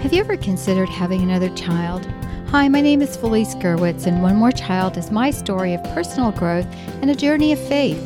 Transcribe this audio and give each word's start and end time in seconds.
Have 0.00 0.14
you 0.14 0.20
ever 0.20 0.38
considered 0.38 0.88
having 0.88 1.20
another 1.20 1.50
child? 1.50 2.06
Hi, 2.48 2.68
my 2.68 2.80
name 2.80 3.02
is 3.02 3.18
Felice 3.18 3.54
Gerwitz, 3.56 4.06
and 4.06 4.22
One 4.22 4.36
More 4.36 4.50
Child 4.50 4.96
is 4.96 5.10
my 5.10 5.30
story 5.30 5.74
of 5.74 5.84
personal 5.94 6.32
growth 6.32 6.66
and 7.02 7.10
a 7.10 7.14
journey 7.14 7.52
of 7.52 7.58
faith. 7.68 7.98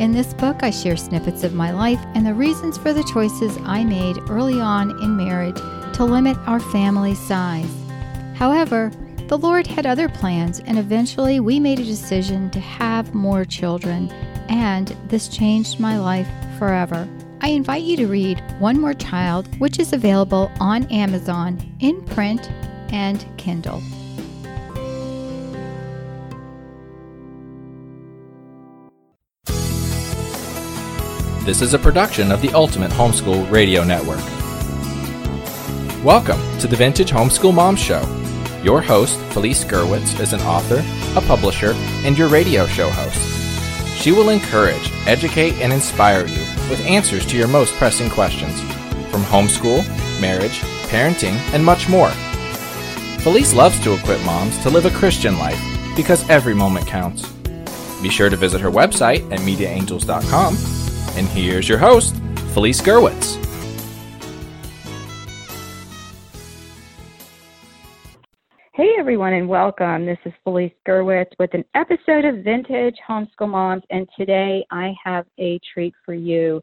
In 0.00 0.12
this 0.12 0.32
book, 0.32 0.62
I 0.62 0.70
share 0.70 0.96
snippets 0.96 1.44
of 1.44 1.52
my 1.52 1.70
life 1.70 2.00
and 2.14 2.26
the 2.26 2.32
reasons 2.32 2.78
for 2.78 2.94
the 2.94 3.04
choices 3.12 3.58
I 3.64 3.84
made 3.84 4.16
early 4.30 4.58
on 4.58 4.90
in 5.02 5.18
marriage 5.18 5.58
to 5.96 6.04
limit 6.04 6.38
our 6.46 6.60
family 6.60 7.14
size. 7.14 7.70
However, 8.34 8.90
the 9.28 9.36
Lord 9.36 9.66
had 9.66 9.84
other 9.84 10.08
plans, 10.08 10.60
and 10.60 10.78
eventually 10.78 11.40
we 11.40 11.60
made 11.60 11.78
a 11.78 11.84
decision 11.84 12.48
to 12.52 12.60
have 12.60 13.14
more 13.14 13.44
children, 13.44 14.10
and 14.48 14.88
this 15.08 15.28
changed 15.28 15.78
my 15.78 15.98
life 15.98 16.28
forever. 16.58 17.06
I 17.40 17.48
invite 17.48 17.82
you 17.82 17.96
to 17.98 18.06
read 18.06 18.42
One 18.58 18.80
More 18.80 18.94
Child, 18.94 19.58
which 19.60 19.78
is 19.78 19.92
available 19.92 20.50
on 20.60 20.84
Amazon 20.84 21.58
in 21.80 22.02
print 22.06 22.50
and 22.90 23.26
Kindle. 23.36 23.82
This 31.44 31.60
is 31.60 31.74
a 31.74 31.78
production 31.78 32.32
of 32.32 32.40
the 32.40 32.50
Ultimate 32.54 32.90
Homeschool 32.92 33.50
Radio 33.50 33.84
Network. 33.84 34.24
Welcome 36.02 36.40
to 36.60 36.66
the 36.66 36.76
Vintage 36.76 37.10
Homeschool 37.10 37.52
Mom 37.52 37.76
Show. 37.76 38.02
Your 38.62 38.80
host, 38.80 39.18
Felice 39.32 39.64
Gerwitz, 39.64 40.18
is 40.20 40.32
an 40.32 40.40
author, 40.40 40.82
a 41.18 41.22
publisher, 41.26 41.72
and 42.06 42.16
your 42.16 42.28
radio 42.28 42.66
show 42.66 42.88
host. 42.88 44.00
She 44.00 44.12
will 44.12 44.30
encourage, 44.30 44.90
educate, 45.06 45.54
and 45.54 45.72
inspire 45.72 46.26
you 46.26 46.43
with 46.68 46.84
answers 46.86 47.26
to 47.26 47.36
your 47.36 47.48
most 47.48 47.74
pressing 47.74 48.10
questions 48.10 48.60
from 49.10 49.22
homeschool, 49.22 49.84
marriage, 50.20 50.60
parenting, 50.88 51.36
and 51.52 51.64
much 51.64 51.88
more. 51.88 52.10
Felice 53.20 53.54
loves 53.54 53.78
to 53.80 53.94
equip 53.94 54.22
moms 54.24 54.58
to 54.62 54.70
live 54.70 54.86
a 54.86 54.90
Christian 54.90 55.38
life 55.38 55.60
because 55.96 56.28
every 56.28 56.54
moment 56.54 56.86
counts. 56.86 57.30
Be 58.02 58.10
sure 58.10 58.28
to 58.28 58.36
visit 58.36 58.60
her 58.60 58.70
website 58.70 59.30
at 59.32 59.40
mediaangels.com. 59.40 60.56
And 61.16 61.26
here's 61.28 61.68
your 61.68 61.78
host, 61.78 62.16
Felice 62.52 62.80
Gerwitz. 62.80 63.43
Everyone, 69.14 69.34
and 69.34 69.48
welcome. 69.48 70.04
This 70.04 70.18
is 70.24 70.32
Felice 70.42 70.72
Gerwitz 70.84 71.30
with 71.38 71.54
an 71.54 71.64
episode 71.76 72.24
of 72.24 72.42
Vintage 72.42 72.96
Homeschool 73.08 73.48
Moms, 73.48 73.84
and 73.90 74.08
today 74.18 74.66
I 74.72 74.92
have 75.04 75.24
a 75.38 75.60
treat 75.72 75.94
for 76.04 76.14
you. 76.14 76.60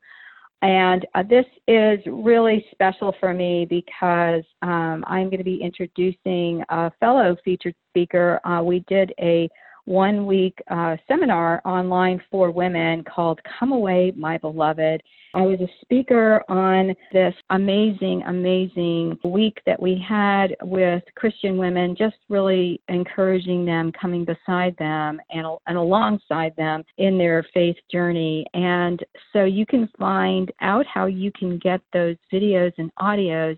And 0.61 1.07
uh, 1.15 1.23
this 1.23 1.45
is 1.69 1.99
really 2.05 2.65
special 2.71 3.15
for 3.21 3.33
me 3.33 3.65
because 3.69 4.43
um, 4.63 5.05
I'm 5.07 5.29
going 5.29 5.37
to 5.37 5.45
be 5.45 5.61
introducing 5.63 6.61
a 6.67 6.91
fellow 6.99 7.37
featured 7.45 7.73
speaker. 7.87 8.45
Uh, 8.45 8.61
we 8.61 8.83
did 8.89 9.13
a 9.17 9.47
one 9.85 10.25
week 10.25 10.57
uh, 10.69 10.95
seminar 11.07 11.61
online 11.65 12.21
for 12.29 12.51
women 12.51 13.03
called 13.03 13.39
Come 13.59 13.71
Away, 13.71 14.13
My 14.15 14.37
Beloved. 14.37 15.01
I 15.33 15.41
was 15.41 15.59
a 15.61 15.67
speaker 15.81 16.43
on 16.49 16.93
this 17.13 17.33
amazing, 17.51 18.23
amazing 18.27 19.17
week 19.23 19.61
that 19.65 19.81
we 19.81 20.03
had 20.07 20.55
with 20.61 21.03
Christian 21.15 21.57
women, 21.57 21.95
just 21.97 22.17
really 22.27 22.81
encouraging 22.89 23.65
them, 23.65 23.91
coming 23.93 24.25
beside 24.25 24.75
them 24.77 25.21
and, 25.29 25.47
and 25.67 25.77
alongside 25.77 26.53
them 26.57 26.83
in 26.97 27.17
their 27.17 27.45
faith 27.53 27.77
journey. 27.89 28.45
And 28.53 28.99
so 29.31 29.45
you 29.45 29.65
can 29.65 29.89
find 29.97 30.51
out 30.61 30.85
how 30.85 31.05
you 31.05 31.31
can 31.31 31.57
get 31.59 31.79
those 31.93 32.17
videos 32.31 32.73
and 32.77 32.91
audios 32.99 33.57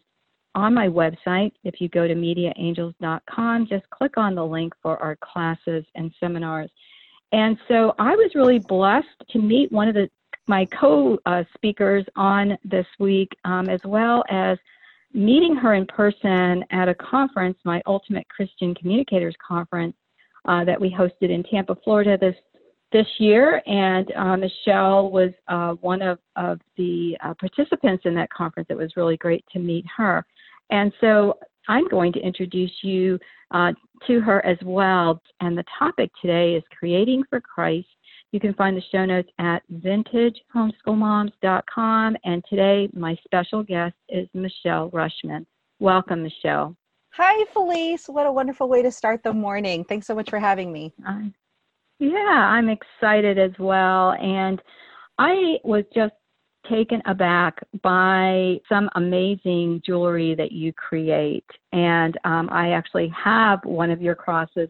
on 0.56 0.74
my 0.74 0.88
website. 0.88 1.52
If 1.64 1.82
you 1.82 1.90
go 1.90 2.08
to 2.08 2.16
mediaangels.com, 2.16 3.68
just 3.68 3.90
click 3.90 4.18
on 4.18 4.36
the 4.36 4.46
link 4.46 4.74
for 4.82 4.98
our 5.02 5.18
classes 5.18 5.86
and 5.96 6.14
seminars. 6.20 6.70
And 7.32 7.58
so 7.68 7.96
I 7.98 8.12
was 8.16 8.32
really 8.36 8.60
blessed 8.60 9.08
to 9.32 9.40
meet 9.40 9.72
one 9.72 9.88
of 9.88 9.96
the 9.96 10.10
my 10.48 10.66
co-speakers 10.78 12.06
on 12.18 12.58
this 12.66 12.86
week, 13.00 13.30
um, 13.46 13.70
as 13.70 13.80
well 13.86 14.26
as 14.30 14.58
meeting 15.14 15.56
her 15.56 15.74
in 15.76 15.86
person 15.86 16.66
at 16.72 16.90
a 16.90 16.96
conference, 16.96 17.58
my 17.64 17.82
Ultimate 17.86 18.28
Christian 18.28 18.76
Communicators 18.76 19.36
Conference, 19.46 19.96
uh, 20.46 20.66
that 20.66 20.80
we 20.80 20.92
hosted 20.92 21.30
in 21.30 21.44
Tampa, 21.44 21.76
Florida 21.84 22.18
this 22.20 22.36
this 22.92 23.08
year. 23.18 23.62
And 23.66 24.12
uh, 24.16 24.38
Michelle 24.38 25.10
was 25.10 25.32
uh, 25.48 25.72
one 25.82 26.02
of, 26.02 26.20
of 26.36 26.60
the 26.78 27.18
uh, 27.24 27.34
participants 27.34 28.04
in 28.06 28.14
that 28.16 28.30
conference. 28.32 28.68
It 28.70 28.78
was 28.78 28.96
really 28.96 29.18
great 29.18 29.44
to 29.54 29.60
meet 29.60 29.86
her. 29.98 30.24
And 30.70 30.92
so 31.02 31.38
I'm 31.68 31.88
going 31.88 32.14
to 32.14 32.20
introduce 32.20 32.72
you 32.82 33.20
uh, 33.52 33.74
to 34.08 34.20
her 34.22 34.46
as 34.46 34.58
well. 34.64 35.22
And 35.40 35.58
the 35.58 35.66
topic 35.78 36.12
today 36.22 36.56
is 36.56 36.64
creating 36.78 37.24
for 37.30 37.42
Christ 37.42 37.88
you 38.34 38.40
can 38.40 38.54
find 38.56 38.76
the 38.76 38.82
show 38.92 39.06
notes 39.06 39.30
at 39.38 39.62
vintagehomeschoolmoms.com. 39.72 42.18
And 42.26 42.44
today, 42.50 42.90
my 42.92 43.16
special 43.24 43.62
guest 43.62 43.94
is 44.10 44.28
Michelle 44.34 44.90
Ruschman. 44.90 45.46
Welcome, 45.80 46.24
Michelle. 46.24 46.76
Hi, 47.12 47.46
Felice. 47.54 48.08
What 48.08 48.26
a 48.26 48.32
wonderful 48.32 48.68
way 48.68 48.82
to 48.82 48.92
start 48.92 49.22
the 49.22 49.34
morning. 49.34 49.86
Thanks 49.86 50.08
so 50.08 50.16
much 50.16 50.32
for 50.32 50.40
having 50.40 50.74
me. 50.74 50.92
Uh, 51.08 51.26
yeah, 52.00 52.50
I'm 52.50 52.70
excited 52.70 53.38
as 53.38 53.52
well. 53.60 54.14
And 54.14 54.60
I 55.20 55.60
was 55.64 55.84
just 55.94 56.16
taken 56.70 57.02
aback 57.06 57.60
by 57.82 58.60
some 58.70 58.90
amazing 58.96 59.82
jewelry 59.86 60.36
that 60.36 60.52
you 60.52 60.74
create. 60.74 61.46
And 61.72 62.18
um, 62.24 62.50
I 62.52 62.72
actually 62.72 63.12
have 63.22 63.60
one 63.64 63.92
of 63.92 64.02
your 64.02 64.16
crosses 64.16 64.70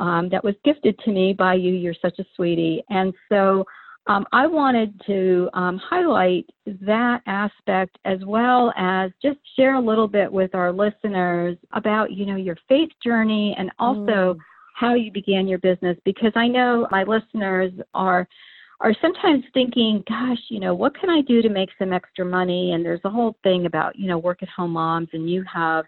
um, 0.00 0.28
that 0.30 0.44
was 0.44 0.54
gifted 0.64 0.98
to 1.00 1.10
me 1.10 1.32
by 1.32 1.54
you. 1.54 1.72
You're 1.72 1.94
such 2.00 2.18
a 2.18 2.24
sweetie. 2.36 2.82
And 2.88 3.12
so 3.28 3.64
um, 4.08 4.24
I 4.32 4.46
wanted 4.46 4.98
to 5.06 5.50
um, 5.52 5.78
highlight 5.78 6.46
that 6.66 7.20
aspect 7.26 7.98
as 8.06 8.18
well 8.24 8.72
as 8.76 9.10
just 9.22 9.38
share 9.54 9.74
a 9.74 9.80
little 9.80 10.08
bit 10.08 10.32
with 10.32 10.54
our 10.54 10.72
listeners 10.72 11.58
about, 11.72 12.12
you 12.12 12.24
know, 12.24 12.36
your 12.36 12.56
faith 12.68 12.88
journey 13.04 13.54
and 13.58 13.70
also 13.78 14.34
mm. 14.34 14.38
how 14.74 14.94
you 14.94 15.12
began 15.12 15.46
your 15.46 15.58
business 15.58 15.98
because 16.06 16.32
I 16.36 16.48
know 16.48 16.88
my 16.90 17.04
listeners 17.04 17.72
are 17.92 18.26
are 18.80 18.94
sometimes 19.02 19.44
thinking, 19.52 20.04
gosh, 20.08 20.38
you 20.48 20.60
know, 20.60 20.74
what 20.74 20.98
can 20.98 21.10
I 21.10 21.20
do 21.22 21.42
to 21.42 21.48
make 21.48 21.70
some 21.78 21.92
extra 21.92 22.24
money? 22.24 22.72
And 22.72 22.84
there's 22.84 23.00
a 23.04 23.10
whole 23.10 23.36
thing 23.42 23.66
about, 23.66 23.98
you 23.98 24.06
know, 24.06 24.18
work 24.18 24.42
at 24.42 24.48
home 24.48 24.72
moms 24.72 25.08
and 25.12 25.28
you 25.28 25.44
have 25.52 25.84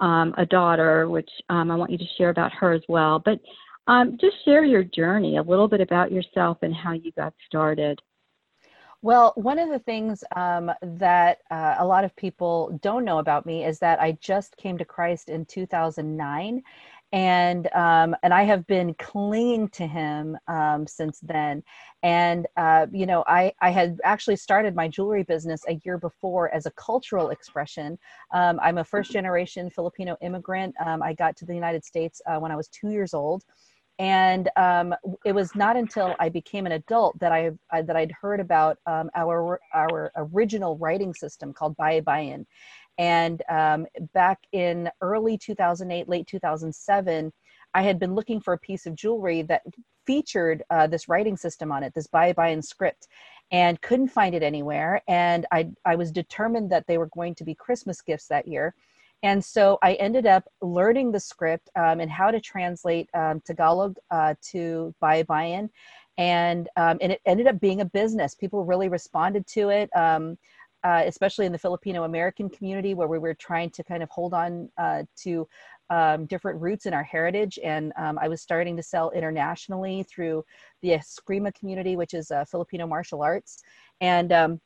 um, 0.00 0.34
a 0.38 0.46
daughter, 0.46 1.08
which 1.08 1.30
um, 1.48 1.70
I 1.70 1.74
want 1.74 1.90
you 1.90 1.98
to 1.98 2.06
share 2.16 2.30
about 2.30 2.52
her 2.52 2.72
as 2.72 2.82
well. 2.88 3.18
But 3.18 3.40
um, 3.88 4.18
just 4.20 4.36
share 4.44 4.64
your 4.64 4.84
journey, 4.84 5.38
a 5.38 5.42
little 5.42 5.66
bit 5.66 5.80
about 5.80 6.12
yourself 6.12 6.58
and 6.62 6.74
how 6.74 6.92
you 6.92 7.10
got 7.12 7.34
started. 7.46 8.00
Well, 9.00 9.32
one 9.36 9.58
of 9.60 9.68
the 9.68 9.78
things 9.78 10.24
um, 10.34 10.72
that 10.82 11.38
uh, 11.50 11.76
a 11.78 11.86
lot 11.86 12.04
of 12.04 12.14
people 12.16 12.78
don't 12.82 13.04
know 13.04 13.18
about 13.18 13.46
me 13.46 13.64
is 13.64 13.78
that 13.78 14.00
I 14.00 14.18
just 14.20 14.56
came 14.56 14.76
to 14.78 14.84
Christ 14.84 15.28
in 15.28 15.44
2009 15.46 16.62
and 17.12 17.72
um, 17.74 18.14
and 18.22 18.34
I 18.34 18.42
have 18.42 18.66
been 18.66 18.94
clinging 18.94 19.68
to 19.70 19.86
him 19.86 20.36
um, 20.46 20.86
since 20.86 21.20
then. 21.20 21.62
And 22.02 22.46
uh, 22.56 22.86
you 22.92 23.06
know, 23.06 23.24
I 23.26 23.52
I 23.60 23.70
had 23.70 23.98
actually 24.04 24.36
started 24.36 24.74
my 24.74 24.88
jewelry 24.88 25.22
business 25.22 25.62
a 25.68 25.80
year 25.84 25.98
before 25.98 26.52
as 26.54 26.66
a 26.66 26.70
cultural 26.72 27.30
expression. 27.30 27.98
Um, 28.32 28.60
I'm 28.62 28.78
a 28.78 28.84
first 28.84 29.10
generation 29.10 29.70
Filipino 29.70 30.16
immigrant. 30.20 30.74
Um, 30.84 31.02
I 31.02 31.14
got 31.14 31.36
to 31.38 31.46
the 31.46 31.54
United 31.54 31.84
States 31.84 32.20
uh, 32.26 32.38
when 32.38 32.52
I 32.52 32.56
was 32.56 32.68
two 32.68 32.90
years 32.90 33.14
old. 33.14 33.44
And 34.00 34.48
um, 34.54 34.94
it 35.24 35.32
was 35.32 35.56
not 35.56 35.76
until 35.76 36.14
I 36.20 36.28
became 36.28 36.66
an 36.66 36.72
adult 36.72 37.18
that 37.18 37.32
I, 37.32 37.50
I 37.72 37.82
that 37.82 37.96
I'd 37.96 38.12
heard 38.12 38.38
about 38.38 38.78
um, 38.86 39.10
our 39.16 39.58
our 39.74 40.12
original 40.14 40.76
writing 40.78 41.12
system 41.12 41.52
called 41.52 41.76
Baybayin, 41.76 42.46
and 42.98 43.42
um, 43.48 43.86
back 44.12 44.40
in 44.52 44.90
early 45.00 45.38
2008, 45.38 46.08
late 46.08 46.26
2007, 46.26 47.32
I 47.74 47.82
had 47.82 47.98
been 47.98 48.14
looking 48.14 48.40
for 48.40 48.54
a 48.54 48.58
piece 48.58 48.86
of 48.86 48.96
jewelry 48.96 49.42
that 49.42 49.62
featured 50.04 50.62
uh, 50.70 50.86
this 50.86 51.08
writing 51.08 51.36
system 51.36 51.70
on 51.70 51.82
it, 51.82 51.94
this 51.94 52.08
Baybayin 52.08 52.64
script, 52.64 53.06
and 53.52 53.80
couldn't 53.80 54.08
find 54.08 54.34
it 54.34 54.42
anywhere. 54.42 55.02
And 55.06 55.46
I, 55.52 55.68
I 55.84 55.94
was 55.94 56.10
determined 56.10 56.70
that 56.70 56.86
they 56.86 56.98
were 56.98 57.10
going 57.14 57.34
to 57.36 57.44
be 57.44 57.54
Christmas 57.54 58.00
gifts 58.00 58.26
that 58.28 58.48
year. 58.48 58.74
And 59.22 59.44
so 59.44 59.78
I 59.82 59.94
ended 59.94 60.26
up 60.26 60.44
learning 60.62 61.12
the 61.12 61.20
script 61.20 61.70
um, 61.76 62.00
and 62.00 62.10
how 62.10 62.30
to 62.30 62.40
translate 62.40 63.08
um, 63.14 63.40
Tagalog 63.40 63.96
uh, 64.10 64.34
to 64.50 64.94
Baybayin. 65.02 65.70
And, 66.18 66.68
um, 66.76 66.98
and 67.00 67.12
it 67.12 67.20
ended 67.26 67.46
up 67.46 67.60
being 67.60 67.80
a 67.80 67.84
business. 67.84 68.34
People 68.34 68.64
really 68.64 68.88
responded 68.88 69.46
to 69.48 69.68
it. 69.70 69.90
Uh, 70.84 71.02
especially 71.06 71.44
in 71.44 71.52
the 71.52 71.58
Filipino 71.58 72.04
American 72.04 72.48
community, 72.48 72.94
where 72.94 73.08
we 73.08 73.18
were 73.18 73.34
trying 73.34 73.68
to 73.70 73.82
kind 73.82 74.02
of 74.02 74.08
hold 74.10 74.32
on 74.32 74.70
uh, 74.78 75.02
to 75.16 75.46
um, 75.90 76.26
different 76.26 76.60
roots 76.60 76.86
in 76.86 76.94
our 76.94 77.02
heritage. 77.02 77.58
And 77.62 77.92
um, 77.96 78.18
I 78.20 78.28
was 78.28 78.42
starting 78.42 78.76
to 78.76 78.82
sell 78.82 79.10
internationally 79.10 80.04
through 80.04 80.44
the 80.82 80.90
Eskrima 80.90 81.54
community, 81.54 81.96
which 81.96 82.14
is 82.14 82.30
uh, 82.30 82.44
Filipino 82.44 82.86
martial 82.86 83.22
arts. 83.22 83.62
And 84.00 84.32
um, 84.32 84.60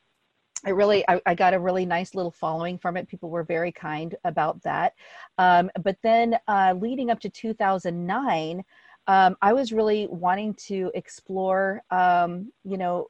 I 0.64 0.70
really, 0.70 1.04
I, 1.08 1.20
I, 1.26 1.34
got 1.34 1.54
a 1.54 1.58
really 1.58 1.84
nice 1.84 2.14
little 2.14 2.30
following 2.30 2.78
from 2.78 2.96
it. 2.96 3.08
People 3.08 3.30
were 3.30 3.42
very 3.42 3.72
kind 3.72 4.14
about 4.24 4.62
that. 4.62 4.92
Um, 5.38 5.70
but 5.82 5.96
then 6.02 6.38
uh, 6.46 6.74
leading 6.78 7.10
up 7.10 7.20
to 7.20 7.30
2009, 7.30 8.62
um, 9.08 9.36
I 9.42 9.52
was 9.52 9.72
really 9.72 10.06
wanting 10.10 10.54
to 10.66 10.92
explore, 10.94 11.82
um, 11.90 12.52
you 12.64 12.78
know, 12.78 13.08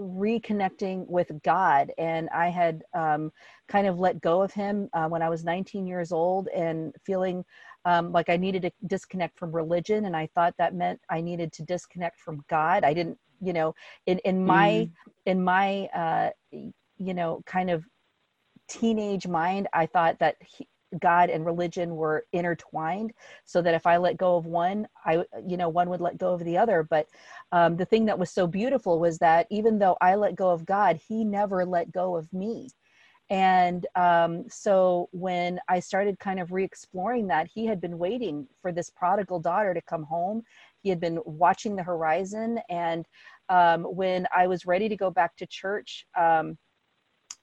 reconnecting 0.00 1.06
with 1.08 1.30
God. 1.42 1.92
And 1.98 2.28
I 2.30 2.48
had 2.48 2.84
um, 2.94 3.32
kind 3.68 3.86
of 3.86 3.98
let 3.98 4.20
go 4.20 4.42
of 4.42 4.52
Him 4.52 4.88
uh, 4.92 5.08
when 5.08 5.22
I 5.22 5.28
was 5.28 5.44
19 5.44 5.86
years 5.86 6.12
old 6.12 6.48
and 6.48 6.94
feeling 7.04 7.44
um, 7.84 8.12
like 8.12 8.28
I 8.28 8.36
needed 8.36 8.62
to 8.62 8.72
disconnect 8.86 9.38
from 9.38 9.52
religion. 9.52 10.06
And 10.06 10.16
I 10.16 10.28
thought 10.34 10.54
that 10.58 10.74
meant 10.74 11.00
I 11.08 11.20
needed 11.20 11.52
to 11.54 11.62
disconnect 11.62 12.18
from 12.18 12.44
God. 12.48 12.84
I 12.84 12.92
didn't, 12.92 13.18
you 13.40 13.52
know, 13.52 13.74
in, 14.06 14.18
in 14.20 14.44
my, 14.44 14.68
mm. 14.68 14.90
in 15.26 15.42
my, 15.42 15.86
uh, 15.94 16.30
you 16.50 17.14
know, 17.14 17.42
kind 17.46 17.70
of 17.70 17.84
teenage 18.68 19.26
mind, 19.26 19.68
I 19.72 19.86
thought 19.86 20.18
that 20.18 20.36
he, 20.40 20.66
God 21.00 21.30
and 21.30 21.44
religion 21.44 21.96
were 21.96 22.26
intertwined 22.32 23.12
so 23.44 23.62
that 23.62 23.74
if 23.74 23.86
I 23.86 23.96
let 23.96 24.16
go 24.16 24.36
of 24.36 24.46
one, 24.46 24.86
I, 25.04 25.24
you 25.46 25.56
know, 25.56 25.68
one 25.68 25.90
would 25.90 26.00
let 26.00 26.18
go 26.18 26.34
of 26.34 26.44
the 26.44 26.58
other. 26.58 26.82
But 26.82 27.08
um, 27.52 27.76
the 27.76 27.84
thing 27.84 28.06
that 28.06 28.18
was 28.18 28.30
so 28.30 28.46
beautiful 28.46 28.98
was 28.98 29.18
that 29.18 29.46
even 29.50 29.78
though 29.78 29.96
I 30.00 30.14
let 30.14 30.36
go 30.36 30.50
of 30.50 30.66
God, 30.66 31.00
He 31.08 31.24
never 31.24 31.64
let 31.64 31.92
go 31.92 32.16
of 32.16 32.32
me. 32.32 32.68
And 33.28 33.86
um, 33.96 34.44
so 34.48 35.08
when 35.10 35.58
I 35.68 35.80
started 35.80 36.18
kind 36.20 36.38
of 36.38 36.52
re 36.52 36.62
exploring 36.62 37.26
that, 37.28 37.48
He 37.52 37.66
had 37.66 37.80
been 37.80 37.98
waiting 37.98 38.46
for 38.62 38.72
this 38.72 38.90
prodigal 38.90 39.40
daughter 39.40 39.74
to 39.74 39.82
come 39.82 40.04
home. 40.04 40.42
He 40.82 40.90
had 40.90 41.00
been 41.00 41.18
watching 41.24 41.74
the 41.74 41.82
horizon. 41.82 42.60
And 42.68 43.04
um, 43.48 43.82
when 43.82 44.26
I 44.34 44.46
was 44.46 44.66
ready 44.66 44.88
to 44.88 44.96
go 44.96 45.10
back 45.10 45.36
to 45.36 45.46
church, 45.46 46.06
um, 46.16 46.56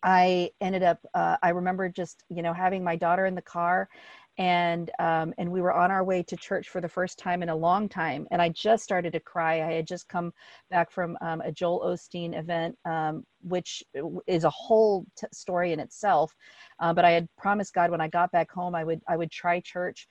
I 0.03 0.51
ended 0.61 0.83
up, 0.83 0.99
uh, 1.13 1.37
I 1.41 1.49
remember 1.49 1.89
just, 1.89 2.23
you 2.29 2.41
know, 2.43 2.53
having 2.53 2.83
my 2.83 2.95
daughter 2.95 3.25
in 3.25 3.35
the 3.35 3.41
car 3.41 3.89
and 4.37 4.89
um, 4.99 5.33
and 5.37 5.51
we 5.51 5.61
were 5.61 5.73
on 5.73 5.91
our 5.91 6.03
way 6.03 6.23
to 6.23 6.35
church 6.35 6.69
for 6.69 6.81
the 6.81 6.89
first 6.89 7.19
time 7.19 7.43
in 7.43 7.49
a 7.49 7.55
long 7.55 7.87
time. 7.87 8.27
And 8.31 8.41
i 8.41 8.49
just 8.49 8.83
started 8.83 9.13
to 9.13 9.19
cry. 9.19 9.61
I 9.61 9.73
had 9.73 9.87
just 9.87 10.09
come 10.09 10.33
back 10.71 10.91
from 10.91 11.17
um, 11.21 11.41
a 11.41 11.51
joel 11.51 11.81
osteen 11.85 12.37
event 12.37 12.75
um, 12.85 13.25
which 13.41 13.83
is 14.27 14.43
a 14.43 14.49
whole 14.49 15.05
t- 15.17 15.27
story 15.31 15.71
in 15.73 15.79
itself. 15.79 16.33
Uh, 16.79 16.93
but 16.93 17.05
i 17.05 17.11
had 17.11 17.27
promised 17.37 17.73
god 17.73 17.91
when 17.91 18.01
i 18.01 18.07
got 18.07 18.31
back 18.31 18.51
home 18.51 18.73
i 18.75 18.83
would 18.83 19.01
i 19.07 19.15
would 19.15 19.31
try 19.31 19.59
church. 19.59 20.07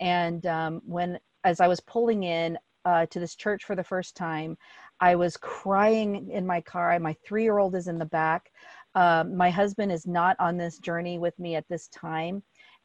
And 0.00 0.44
um, 0.46 0.82
when 0.84 1.18
as 1.44 1.60
i 1.60 1.68
was 1.68 1.80
pulling 1.80 2.24
in 2.24 2.58
uh, 2.84 3.06
to 3.06 3.20
this 3.20 3.36
church 3.36 3.64
for 3.64 3.76
the 3.76 3.84
first 3.84 4.16
time 4.16 4.56
i 5.00 5.14
was 5.14 5.36
crying 5.38 6.30
in 6.30 6.46
my 6.46 6.60
car. 6.60 6.98
My 6.98 7.16
three 7.24 7.44
year 7.44 7.58
old 7.58 7.74
is 7.74 7.88
in 7.88 7.98
the 7.98 8.04
back 8.04 8.50
um, 8.94 9.36
my 9.36 9.50
husband 9.50 9.90
is 9.92 10.06
not 10.06 10.36
on 10.38 10.56
this 10.56 10.78
journey 10.78 11.18
with 11.18 11.38
me 11.38 11.54
at 11.56 11.68
this 11.68 11.88
time. 11.88 12.42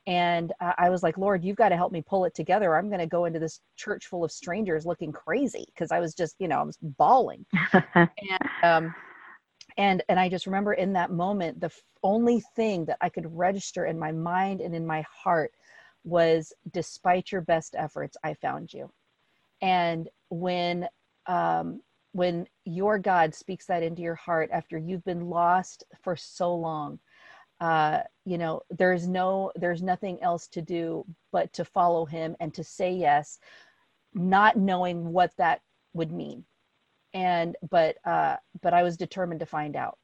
And 0.07 0.53
uh, 0.61 0.71
i 0.77 0.89
was 0.89 1.03
like 1.03 1.17
lord 1.17 1.43
you've 1.43 1.57
got 1.57 1.69
to 1.69 1.75
help 1.75 1.91
me 1.91 2.01
pull 2.01 2.23
it 2.25 2.33
together. 2.33 2.75
I'm 2.77 2.87
going 2.87 2.99
to 2.99 3.07
go 3.07 3.25
into 3.25 3.39
this 3.39 3.59
church 3.75 4.07
full 4.07 4.23
of 4.23 4.31
strangers 4.31 4.85
looking 4.85 5.11
crazy. 5.11 5.65
Because 5.67 5.91
i 5.91 5.99
was 5.99 6.13
just 6.13 6.35
you 6.39 6.47
know 6.47 6.59
i 6.59 6.63
was 6.63 6.77
bawling. 6.81 7.45
And 7.93 8.49
um 8.63 8.95
and 9.77 10.03
and 10.09 10.19
i 10.19 10.29
just 10.29 10.45
remember 10.47 10.73
in 10.73 10.93
that 10.93 11.11
moment 11.11 11.59
the 11.59 11.67
f- 11.67 11.81
only 12.03 12.41
thing 12.55 12.85
that 12.85 12.97
i 13.01 13.09
could 13.09 13.25
register 13.35 13.85
in 13.85 13.99
my 13.99 14.11
mind 14.11 14.61
and 14.61 14.73
in 14.73 14.85
my 14.85 15.03
heart 15.23 15.51
was 16.03 16.53
despite 16.71 17.31
your 17.31 17.41
best 17.41 17.75
efforts 17.77 18.15
i 18.23 18.33
found 18.33 18.73
you. 18.73 18.89
And 19.61 20.07
when 20.29 20.87
um 21.27 21.81
when 22.17 22.47
your 22.65 22.97
God 22.97 23.35
speaks 23.35 23.67
that 23.67 23.83
into 23.83 24.01
your 24.01 24.15
heart 24.15 24.49
after 24.51 24.75
you've 24.75 25.05
been 25.05 25.29
lost 25.29 25.83
for 26.01 26.15
so 26.15 26.51
long, 26.51 26.97
uh, 27.61 27.99
you 28.25 28.39
know, 28.39 28.59
there's 28.71 29.07
no, 29.07 29.51
there's 29.53 29.83
nothing 29.83 30.17
else 30.23 30.47
to 30.47 30.63
do 30.63 31.05
but 31.31 31.53
to 31.53 31.63
follow 31.63 32.05
him 32.05 32.35
and 32.39 32.55
to 32.55 32.63
say 32.63 32.91
yes, 32.91 33.37
not 34.15 34.57
knowing 34.57 35.13
what 35.13 35.31
that 35.37 35.61
would 35.93 36.11
mean. 36.11 36.43
And, 37.13 37.55
but, 37.69 37.97
uh, 38.03 38.37
but 38.63 38.73
I 38.73 38.81
was 38.81 38.97
determined 38.97 39.41
to 39.41 39.45
find 39.45 39.75
out. 39.75 39.99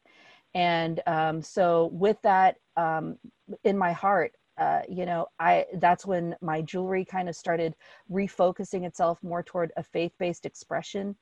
And 0.54 1.02
um, 1.08 1.42
so 1.42 1.90
with 1.94 2.22
that 2.22 2.58
um, 2.78 3.18
in 3.64 3.76
my 3.76 3.92
heart, 3.92 4.34
uh, 4.60 4.82
you 4.88 5.08
know, 5.08 5.26
I 5.40 5.66
that's 5.80 6.06
when 6.06 6.36
my 6.40 6.62
jewelry 6.62 7.06
kind 7.06 7.28
of 7.28 7.36
started 7.36 7.74
refocusing 8.12 8.86
itself 8.86 9.18
more 9.24 9.42
toward 9.42 9.72
a 9.78 9.84
faith-based 9.84 10.46
expression 10.46 11.16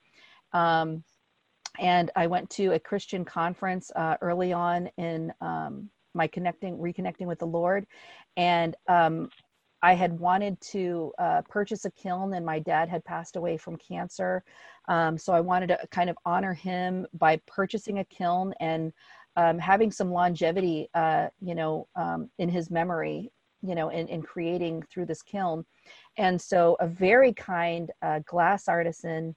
um, 0.53 1.03
and 1.79 2.11
I 2.15 2.27
went 2.27 2.49
to 2.51 2.73
a 2.73 2.79
Christian 2.79 3.23
conference 3.23 3.91
uh, 3.95 4.17
early 4.21 4.51
on 4.53 4.89
in 4.97 5.33
um, 5.41 5.89
my 6.13 6.27
connecting, 6.27 6.77
reconnecting 6.77 7.25
with 7.25 7.39
the 7.39 7.47
Lord. 7.47 7.85
And 8.37 8.75
um, 8.87 9.29
I 9.81 9.93
had 9.93 10.19
wanted 10.19 10.59
to 10.61 11.11
uh, 11.17 11.41
purchase 11.49 11.85
a 11.85 11.91
kiln, 11.91 12.33
and 12.33 12.45
my 12.45 12.59
dad 12.59 12.89
had 12.89 13.03
passed 13.05 13.35
away 13.35 13.57
from 13.57 13.77
cancer. 13.77 14.43
Um, 14.87 15.17
so 15.17 15.33
I 15.33 15.41
wanted 15.41 15.67
to 15.67 15.79
kind 15.91 16.09
of 16.09 16.17
honor 16.25 16.53
him 16.53 17.07
by 17.13 17.39
purchasing 17.47 17.99
a 17.99 18.05
kiln 18.05 18.53
and 18.59 18.93
um, 19.37 19.57
having 19.57 19.91
some 19.91 20.11
longevity, 20.11 20.89
uh, 20.93 21.27
you 21.39 21.55
know, 21.55 21.87
um, 21.95 22.29
in 22.37 22.49
his 22.49 22.69
memory, 22.69 23.31
you 23.61 23.75
know, 23.75 23.89
in, 23.89 24.07
in 24.07 24.21
creating 24.21 24.83
through 24.91 25.05
this 25.05 25.21
kiln. 25.21 25.65
And 26.17 26.39
so 26.39 26.75
a 26.79 26.87
very 26.87 27.33
kind 27.33 27.91
uh, 28.01 28.19
glass 28.25 28.67
artisan 28.67 29.35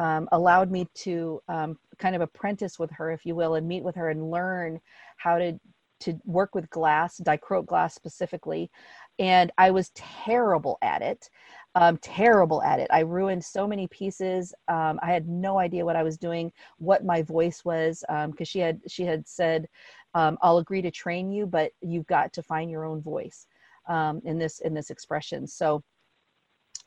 um, 0.00 0.26
allowed 0.32 0.70
me 0.70 0.88
to 0.94 1.40
um, 1.48 1.78
kind 1.98 2.16
of 2.16 2.22
apprentice 2.22 2.78
with 2.78 2.90
her, 2.90 3.12
if 3.12 3.26
you 3.26 3.34
will, 3.34 3.54
and 3.54 3.68
meet 3.68 3.84
with 3.84 3.94
her 3.96 4.08
and 4.08 4.30
learn 4.30 4.80
how 5.18 5.38
to 5.38 5.60
to 6.00 6.18
work 6.24 6.54
with 6.54 6.70
glass, 6.70 7.20
dichroic 7.22 7.66
glass 7.66 7.94
specifically. 7.94 8.70
And 9.18 9.52
I 9.58 9.70
was 9.70 9.90
terrible 9.94 10.78
at 10.80 11.02
it, 11.02 11.28
um, 11.74 11.98
terrible 11.98 12.62
at 12.62 12.80
it. 12.80 12.88
I 12.90 13.00
ruined 13.00 13.44
so 13.44 13.68
many 13.68 13.86
pieces. 13.88 14.54
Um, 14.68 14.98
I 15.02 15.12
had 15.12 15.28
no 15.28 15.58
idea 15.58 15.84
what 15.84 15.96
I 15.96 16.02
was 16.02 16.16
doing, 16.16 16.50
what 16.78 17.04
my 17.04 17.20
voice 17.20 17.66
was, 17.66 18.02
because 18.08 18.24
um, 18.24 18.44
she 18.44 18.60
had 18.60 18.80
she 18.88 19.04
had 19.04 19.28
said, 19.28 19.68
um, 20.14 20.38
"I'll 20.40 20.56
agree 20.56 20.80
to 20.80 20.90
train 20.90 21.30
you, 21.30 21.44
but 21.44 21.72
you've 21.82 22.06
got 22.06 22.32
to 22.32 22.42
find 22.42 22.70
your 22.70 22.86
own 22.86 23.02
voice 23.02 23.46
in 24.24 24.38
this 24.38 24.60
in 24.60 24.72
this 24.72 24.88
expression." 24.88 25.46
So 25.46 25.82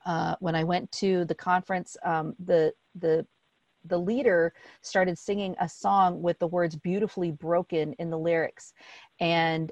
uh, 0.05 0.35
when 0.39 0.55
I 0.55 0.63
went 0.63 0.91
to 0.93 1.25
the 1.25 1.35
conference, 1.35 1.97
um, 2.03 2.35
the 2.43 2.73
the 2.95 3.25
the 3.85 3.97
leader 3.97 4.53
started 4.81 5.17
singing 5.17 5.55
a 5.59 5.67
song 5.67 6.21
with 6.21 6.39
the 6.39 6.47
words 6.47 6.75
"beautifully 6.75 7.31
broken" 7.31 7.93
in 7.93 8.09
the 8.09 8.17
lyrics, 8.17 8.73
and 9.19 9.71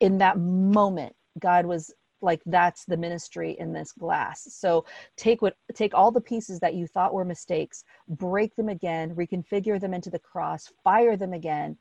in 0.00 0.18
that 0.18 0.38
moment, 0.38 1.14
God 1.38 1.66
was 1.66 1.92
like, 2.20 2.42
"That's 2.46 2.84
the 2.84 2.96
ministry 2.96 3.56
in 3.58 3.72
this 3.72 3.92
glass." 3.92 4.46
So 4.54 4.84
take 5.16 5.42
what 5.42 5.56
take 5.74 5.94
all 5.94 6.10
the 6.10 6.20
pieces 6.20 6.60
that 6.60 6.74
you 6.74 6.86
thought 6.86 7.14
were 7.14 7.24
mistakes, 7.24 7.84
break 8.08 8.56
them 8.56 8.68
again, 8.68 9.14
reconfigure 9.14 9.80
them 9.80 9.94
into 9.94 10.10
the 10.10 10.18
cross, 10.18 10.72
fire 10.82 11.16
them 11.16 11.32
again, 11.32 11.76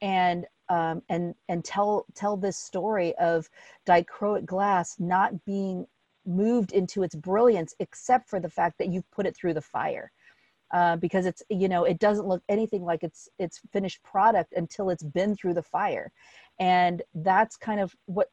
and 0.00 0.46
um, 0.68 1.02
and 1.08 1.34
and 1.48 1.64
tell 1.64 2.06
tell 2.14 2.36
this 2.36 2.56
story 2.58 3.14
of 3.16 3.48
dichroic 3.86 4.44
glass 4.44 4.96
not 4.98 5.44
being 5.44 5.86
moved 6.26 6.72
into 6.72 7.02
its 7.02 7.14
brilliance 7.14 7.74
except 7.78 8.28
for 8.28 8.40
the 8.40 8.50
fact 8.50 8.78
that 8.78 8.88
you've 8.88 9.10
put 9.10 9.26
it 9.26 9.36
through 9.36 9.54
the 9.54 9.60
fire. 9.60 10.10
Uh, 10.74 10.96
because 10.96 11.26
it's 11.26 11.44
you 11.48 11.68
know 11.68 11.84
it 11.84 12.00
doesn't 12.00 12.26
look 12.26 12.42
anything 12.48 12.82
like 12.82 13.04
it's 13.04 13.28
it's 13.38 13.60
finished 13.72 14.02
product 14.02 14.52
until 14.56 14.90
it's 14.90 15.04
been 15.04 15.36
through 15.36 15.54
the 15.54 15.62
fire. 15.62 16.10
And 16.58 17.02
that's 17.14 17.56
kind 17.56 17.80
of 17.80 17.94
what 18.06 18.28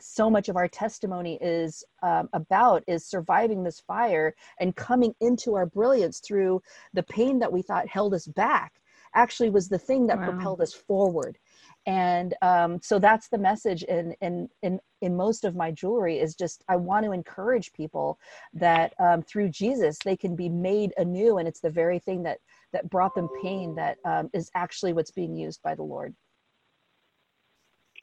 so 0.00 0.28
much 0.28 0.48
of 0.48 0.56
our 0.56 0.68
testimony 0.68 1.38
is 1.40 1.84
um, 2.02 2.28
about 2.32 2.82
is 2.86 3.06
surviving 3.06 3.62
this 3.62 3.80
fire 3.80 4.34
and 4.60 4.76
coming 4.76 5.14
into 5.20 5.54
our 5.54 5.66
brilliance 5.66 6.20
through 6.20 6.60
the 6.92 7.02
pain 7.04 7.38
that 7.38 7.52
we 7.52 7.62
thought 7.62 7.88
held 7.88 8.14
us 8.14 8.26
back 8.26 8.74
actually 9.14 9.50
was 9.50 9.68
the 9.68 9.78
thing 9.78 10.06
that 10.06 10.18
wow. 10.18 10.30
propelled 10.30 10.60
us 10.60 10.74
forward 10.74 11.38
and 11.86 12.34
um, 12.42 12.80
so 12.82 12.98
that's 12.98 13.28
the 13.28 13.38
message 13.38 13.82
in, 13.84 14.12
in 14.20 14.48
in 14.62 14.78
in 15.02 15.16
most 15.16 15.44
of 15.44 15.54
my 15.54 15.70
jewelry 15.70 16.18
is 16.18 16.34
just 16.34 16.64
i 16.68 16.76
want 16.76 17.04
to 17.04 17.12
encourage 17.12 17.72
people 17.72 18.18
that 18.52 18.92
um, 18.98 19.22
through 19.22 19.48
jesus 19.48 19.98
they 20.04 20.16
can 20.16 20.34
be 20.34 20.48
made 20.48 20.92
anew 20.98 21.38
and 21.38 21.48
it's 21.48 21.60
the 21.60 21.70
very 21.70 21.98
thing 21.98 22.22
that 22.22 22.38
that 22.72 22.88
brought 22.90 23.14
them 23.14 23.28
pain 23.42 23.74
that 23.74 23.98
um, 24.04 24.28
is 24.34 24.50
actually 24.54 24.92
what's 24.92 25.10
being 25.12 25.34
used 25.36 25.62
by 25.62 25.74
the 25.74 25.82
lord 25.82 26.14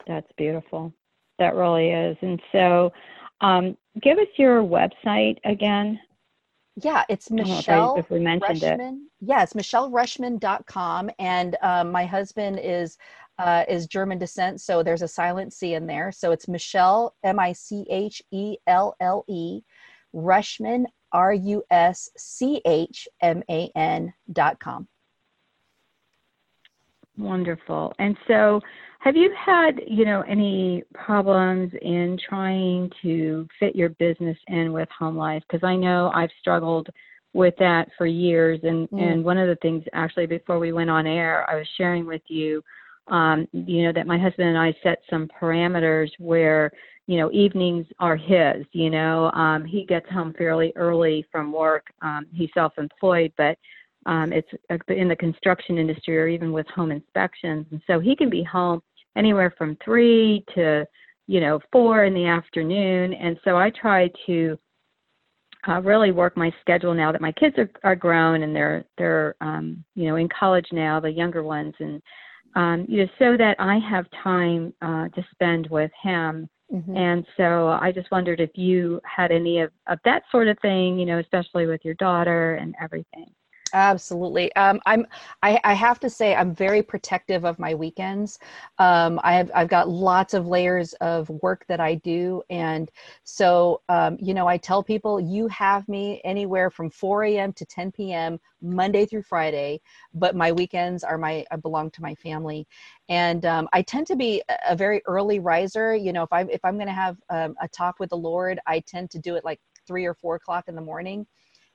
that's 0.06 0.30
beautiful 0.36 0.92
that 1.38 1.54
really 1.54 1.90
is 1.90 2.16
and 2.22 2.40
so 2.52 2.92
um, 3.40 3.76
give 4.02 4.18
us 4.18 4.28
your 4.36 4.62
website 4.62 5.36
again 5.44 5.98
yeah, 6.82 7.04
it's 7.08 7.30
Michelle 7.30 7.94
if, 7.96 8.10
I, 8.10 8.16
if 8.16 8.40
Ruschman. 8.40 8.96
It. 8.96 9.08
Yeah, 9.20 9.42
it's 9.42 9.52
michelleruschman.com. 9.52 11.10
And 11.18 11.56
um, 11.62 11.92
my 11.92 12.04
husband 12.04 12.58
is 12.60 12.98
uh, 13.38 13.64
is 13.68 13.86
German 13.86 14.18
descent, 14.18 14.60
so 14.60 14.82
there's 14.82 15.02
a 15.02 15.08
silent 15.08 15.52
C 15.52 15.74
in 15.74 15.86
there. 15.86 16.12
So 16.12 16.32
it's 16.32 16.48
Michelle, 16.48 17.14
M 17.24 17.38
I 17.38 17.52
C 17.52 17.86
H 17.90 18.22
E 18.30 18.56
L 18.66 18.96
L 19.00 19.24
E, 19.28 19.62
Ruschman, 20.14 20.84
R 21.12 21.32
U 21.32 21.62
S 21.70 22.10
C 22.16 22.60
H 22.64 23.08
M 23.20 23.42
A 23.50 23.70
N 23.74 24.12
dot 24.32 24.58
com. 24.60 24.88
Wonderful. 27.16 27.94
And 27.98 28.16
so, 28.26 28.60
have 28.98 29.16
you 29.16 29.32
had, 29.38 29.80
you 29.86 30.04
know, 30.04 30.22
any 30.22 30.82
problems 30.94 31.72
in 31.82 32.18
trying 32.28 32.90
to 33.02 33.46
fit 33.60 33.76
your 33.76 33.90
business 33.90 34.36
in 34.48 34.72
with 34.72 34.88
home 34.96 35.16
life? 35.16 35.42
Because 35.48 35.62
I 35.62 35.76
know 35.76 36.10
I've 36.12 36.30
struggled 36.40 36.88
with 37.32 37.54
that 37.58 37.88
for 37.98 38.06
years. 38.06 38.60
And 38.64 38.88
mm. 38.90 39.00
and 39.00 39.24
one 39.24 39.38
of 39.38 39.48
the 39.48 39.56
things, 39.56 39.84
actually, 39.92 40.26
before 40.26 40.58
we 40.58 40.72
went 40.72 40.90
on 40.90 41.06
air, 41.06 41.48
I 41.48 41.56
was 41.56 41.68
sharing 41.76 42.06
with 42.06 42.22
you, 42.28 42.64
um, 43.08 43.46
you 43.52 43.84
know, 43.84 43.92
that 43.92 44.06
my 44.06 44.18
husband 44.18 44.48
and 44.48 44.58
I 44.58 44.74
set 44.82 44.98
some 45.10 45.28
parameters 45.40 46.10
where, 46.18 46.70
you 47.06 47.18
know, 47.18 47.30
evenings 47.32 47.86
are 47.98 48.16
his. 48.16 48.64
You 48.72 48.90
know, 48.90 49.30
um, 49.32 49.64
he 49.64 49.84
gets 49.84 50.08
home 50.10 50.34
fairly 50.36 50.72
early 50.76 51.26
from 51.30 51.52
work. 51.52 51.86
Um, 52.02 52.26
he's 52.32 52.50
self-employed, 52.54 53.32
but 53.36 53.58
um, 54.06 54.32
it's 54.32 54.48
uh, 54.70 54.76
in 54.92 55.08
the 55.08 55.16
construction 55.16 55.78
industry 55.78 56.18
or 56.18 56.28
even 56.28 56.52
with 56.52 56.66
home 56.68 56.90
inspections. 56.90 57.66
And 57.70 57.80
so 57.86 58.00
he 58.00 58.16
can 58.16 58.30
be 58.30 58.42
home 58.42 58.82
anywhere 59.16 59.54
from 59.56 59.76
three 59.84 60.44
to, 60.54 60.86
you 61.26 61.40
know, 61.40 61.60
four 61.72 62.04
in 62.04 62.14
the 62.14 62.26
afternoon. 62.26 63.14
And 63.14 63.38
so 63.44 63.56
I 63.56 63.70
try 63.70 64.10
to 64.26 64.58
uh, 65.68 65.80
really 65.80 66.10
work 66.10 66.36
my 66.36 66.52
schedule 66.60 66.94
now 66.94 67.12
that 67.12 67.20
my 67.20 67.32
kids 67.32 67.56
are, 67.58 67.70
are 67.82 67.96
grown 67.96 68.42
and 68.42 68.54
they're 68.54 68.84
they're 68.98 69.34
um, 69.40 69.82
you 69.94 70.06
know 70.06 70.16
in 70.16 70.28
college 70.28 70.66
now, 70.72 71.00
the 71.00 71.10
younger 71.10 71.42
ones, 71.42 71.74
and 71.80 72.02
um, 72.54 72.86
you 72.88 72.98
know 72.98 73.08
so 73.18 73.36
that 73.36 73.56
I 73.58 73.78
have 73.78 74.06
time 74.22 74.72
uh, 74.82 75.08
to 75.08 75.26
spend 75.32 75.68
with 75.70 75.90
him. 76.02 76.48
Mm-hmm. 76.72 76.96
And 76.96 77.26
so 77.36 77.68
I 77.80 77.92
just 77.92 78.10
wondered 78.10 78.40
if 78.40 78.50
you 78.54 79.00
had 79.04 79.30
any 79.30 79.60
of, 79.60 79.70
of 79.86 79.98
that 80.04 80.22
sort 80.32 80.48
of 80.48 80.58
thing, 80.60 80.98
you 80.98 81.06
know, 81.06 81.18
especially 81.18 81.66
with 81.66 81.84
your 81.84 81.94
daughter 81.94 82.54
and 82.54 82.74
everything. 82.80 83.30
Absolutely. 83.74 84.54
Um, 84.54 84.80
I'm. 84.86 85.04
I, 85.42 85.58
I, 85.64 85.74
have 85.74 85.98
to 86.00 86.08
say, 86.08 86.32
I'm 86.36 86.54
very 86.54 86.80
protective 86.80 87.44
of 87.44 87.58
my 87.58 87.74
weekends. 87.74 88.38
Um, 88.78 89.18
I 89.24 89.32
have. 89.34 89.50
I've 89.52 89.68
got 89.68 89.88
lots 89.88 90.32
of 90.32 90.46
layers 90.46 90.92
of 91.00 91.28
work 91.28 91.64
that 91.66 91.80
I 91.80 91.96
do, 91.96 92.40
and 92.50 92.88
so 93.24 93.82
um, 93.88 94.16
you 94.20 94.32
know, 94.32 94.46
I 94.46 94.58
tell 94.58 94.80
people 94.84 95.18
you 95.20 95.48
have 95.48 95.88
me 95.88 96.20
anywhere 96.24 96.70
from 96.70 96.88
4 96.88 97.24
a.m. 97.24 97.52
to 97.54 97.66
10 97.66 97.90
p.m. 97.90 98.38
Monday 98.62 99.06
through 99.06 99.24
Friday, 99.24 99.80
but 100.14 100.36
my 100.36 100.52
weekends 100.52 101.02
are 101.02 101.18
my. 101.18 101.44
I 101.50 101.56
belong 101.56 101.90
to 101.92 102.02
my 102.02 102.14
family, 102.14 102.68
and 103.08 103.44
um, 103.44 103.68
I 103.72 103.82
tend 103.82 104.06
to 104.06 104.14
be 104.16 104.40
a 104.68 104.76
very 104.76 105.02
early 105.06 105.40
riser. 105.40 105.96
You 105.96 106.12
know, 106.12 106.22
if 106.22 106.32
I 106.32 106.42
if 106.42 106.64
I'm 106.64 106.76
going 106.76 106.86
to 106.86 106.92
have 106.92 107.16
um, 107.28 107.56
a 107.60 107.66
talk 107.66 107.98
with 107.98 108.10
the 108.10 108.16
Lord, 108.16 108.60
I 108.68 108.78
tend 108.86 109.10
to 109.10 109.18
do 109.18 109.34
it 109.34 109.44
like 109.44 109.60
three 109.84 110.04
or 110.04 110.14
four 110.14 110.36
o'clock 110.36 110.68
in 110.68 110.76
the 110.76 110.80
morning 110.80 111.26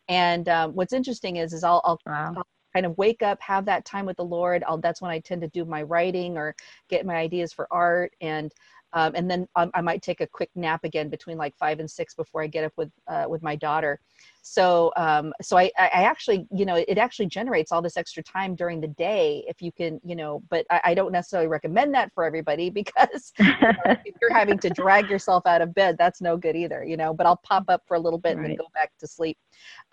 and 0.09 0.49
um, 0.49 0.73
what's 0.73 0.93
interesting 0.93 1.37
is, 1.37 1.53
is 1.53 1.63
I'll, 1.63 1.81
I'll, 1.85 1.99
wow. 2.05 2.33
I'll, 2.35 2.43
kind 2.73 2.85
of 2.85 2.95
wake 2.99 3.23
up, 3.23 3.41
have 3.41 3.65
that 3.65 3.83
time 3.83 4.05
with 4.05 4.17
the 4.17 4.23
Lord. 4.23 4.63
I'll, 4.67 4.77
that's 4.77 5.01
when 5.01 5.09
I 5.09 5.19
tend 5.19 5.41
to 5.41 5.47
do 5.47 5.65
my 5.65 5.81
writing 5.81 6.37
or 6.37 6.55
get 6.87 7.03
my 7.05 7.15
ideas 7.15 7.51
for 7.51 7.67
art. 7.71 8.13
And 8.21 8.51
um, 8.93 9.13
and 9.15 9.29
then 9.29 9.47
I, 9.55 9.69
I, 9.73 9.81
might 9.81 10.01
take 10.01 10.19
a 10.19 10.27
quick 10.27 10.49
nap 10.55 10.83
again 10.83 11.09
between 11.09 11.37
like 11.37 11.55
five 11.57 11.79
and 11.79 11.89
six 11.89 12.15
before 12.15 12.41
I 12.41 12.47
get 12.47 12.63
up 12.63 12.73
with 12.75 12.89
uh, 13.07 13.25
with 13.27 13.43
my 13.43 13.55
daughter. 13.55 13.99
So 14.41 14.91
um, 14.95 15.31
so 15.41 15.57
I, 15.57 15.69
I 15.77 16.03
actually 16.03 16.47
you 16.51 16.65
know 16.65 16.75
it 16.75 16.97
actually 16.97 17.27
generates 17.27 17.71
all 17.71 17.81
this 17.81 17.97
extra 17.97 18.23
time 18.23 18.55
during 18.55 18.81
the 18.81 18.87
day 18.87 19.43
if 19.47 19.61
you 19.61 19.71
can 19.71 19.99
you 20.03 20.15
know 20.15 20.41
but 20.49 20.65
I, 20.71 20.81
I 20.85 20.93
don't 20.93 21.11
necessarily 21.11 21.47
recommend 21.47 21.93
that 21.93 22.11
for 22.13 22.23
everybody 22.23 22.69
because 22.79 23.31
you 23.39 23.45
know, 23.45 23.73
if 24.05 24.15
you're 24.21 24.33
having 24.33 24.57
to 24.59 24.69
drag 24.69 25.09
yourself 25.09 25.45
out 25.45 25.61
of 25.61 25.73
bed 25.73 25.97
that's 25.97 26.21
no 26.21 26.35
good 26.37 26.55
either 26.55 26.83
you 26.83 26.97
know 26.97 27.13
but 27.13 27.25
I'll 27.25 27.41
pop 27.43 27.65
up 27.67 27.83
for 27.87 27.95
a 27.95 27.99
little 27.99 28.19
bit 28.19 28.29
right. 28.29 28.37
and 28.37 28.45
then 28.45 28.55
go 28.55 28.67
back 28.73 28.91
to 28.99 29.07
sleep. 29.07 29.37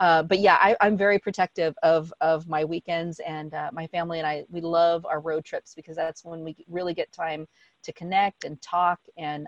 Uh, 0.01 0.23
but 0.23 0.39
yeah 0.39 0.57
I, 0.61 0.77
am 0.81 0.97
very 0.97 1.19
protective 1.19 1.75
of 1.83 2.13
of 2.21 2.49
my 2.49 2.65
weekends 2.65 3.21
and 3.21 3.53
uh, 3.53 3.71
my 3.73 3.87
family 3.89 4.19
and 4.19 4.27
I 4.27 4.45
we 4.49 4.61
love 4.61 5.05
our 5.05 5.21
road 5.21 5.45
trips 5.45 5.75
because 5.75 5.97
that's 5.97 6.25
when 6.25 6.43
we 6.45 6.57
really 6.69 6.95
get 6.95 7.13
time 7.13 7.47
to 7.87 7.93
connect 7.93 8.45
and 8.45 8.61
talk 8.61 9.01
and 9.17 9.47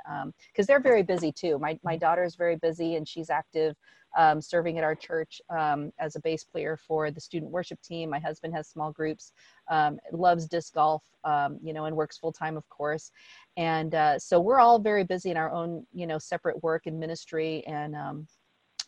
because 0.52 0.64
um, 0.64 0.66
they're 0.66 0.80
very 0.80 1.02
busy 1.02 1.30
too. 1.30 1.58
My, 1.58 1.78
my 1.82 1.96
daughter 1.96 2.24
is 2.24 2.36
very 2.36 2.56
busy 2.56 2.96
and 2.96 3.06
she's 3.06 3.30
active 3.30 3.76
um, 4.16 4.40
serving 4.40 4.78
at 4.78 4.84
our 4.84 4.94
church 4.94 5.40
um, 5.50 5.92
as 5.98 6.16
a 6.16 6.20
bass 6.20 6.42
player 6.42 6.78
for 6.78 7.10
the 7.10 7.20
student 7.20 7.52
worship 7.52 7.80
team. 7.82 8.08
My 8.08 8.18
husband 8.18 8.54
has 8.54 8.68
small 8.68 8.90
groups 8.90 9.32
um, 9.68 9.98
loves 10.12 10.46
disc 10.46 10.72
golf 10.72 11.02
um, 11.24 11.58
you 11.62 11.72
know 11.72 11.84
and 11.84 11.94
works 11.94 12.16
full-time 12.16 12.56
of 12.56 12.66
course. 12.68 13.10
And 13.56 13.94
uh, 13.94 14.18
so 14.18 14.40
we're 14.40 14.60
all 14.60 14.78
very 14.78 15.04
busy 15.04 15.30
in 15.30 15.36
our 15.36 15.50
own 15.50 15.86
you 15.92 16.06
know 16.06 16.18
separate 16.18 16.62
work 16.62 16.86
and 16.86 16.98
ministry 16.98 17.64
and 17.66 17.94
um, 17.94 18.26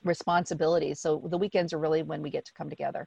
responsibilities. 0.04 1.00
So 1.00 1.26
the 1.28 1.38
weekends 1.38 1.72
are 1.72 1.78
really 1.78 2.02
when 2.02 2.22
we 2.22 2.30
get 2.30 2.46
to 2.46 2.52
come 2.54 2.70
together. 2.70 3.06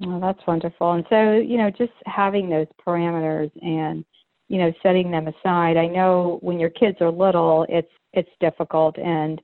Well, 0.00 0.20
that's 0.20 0.44
wonderful. 0.46 0.92
And 0.92 1.04
so, 1.08 1.32
you 1.32 1.56
know, 1.56 1.70
just 1.70 1.92
having 2.06 2.48
those 2.48 2.66
parameters 2.84 3.50
and 3.62 4.04
you 4.48 4.58
know 4.58 4.72
setting 4.82 5.10
them 5.10 5.28
aside. 5.28 5.76
I 5.76 5.86
know 5.86 6.38
when 6.42 6.58
your 6.58 6.70
kids 6.70 6.98
are 7.00 7.10
little 7.10 7.66
it's 7.68 7.90
it's 8.12 8.30
difficult 8.40 8.98
and 8.98 9.40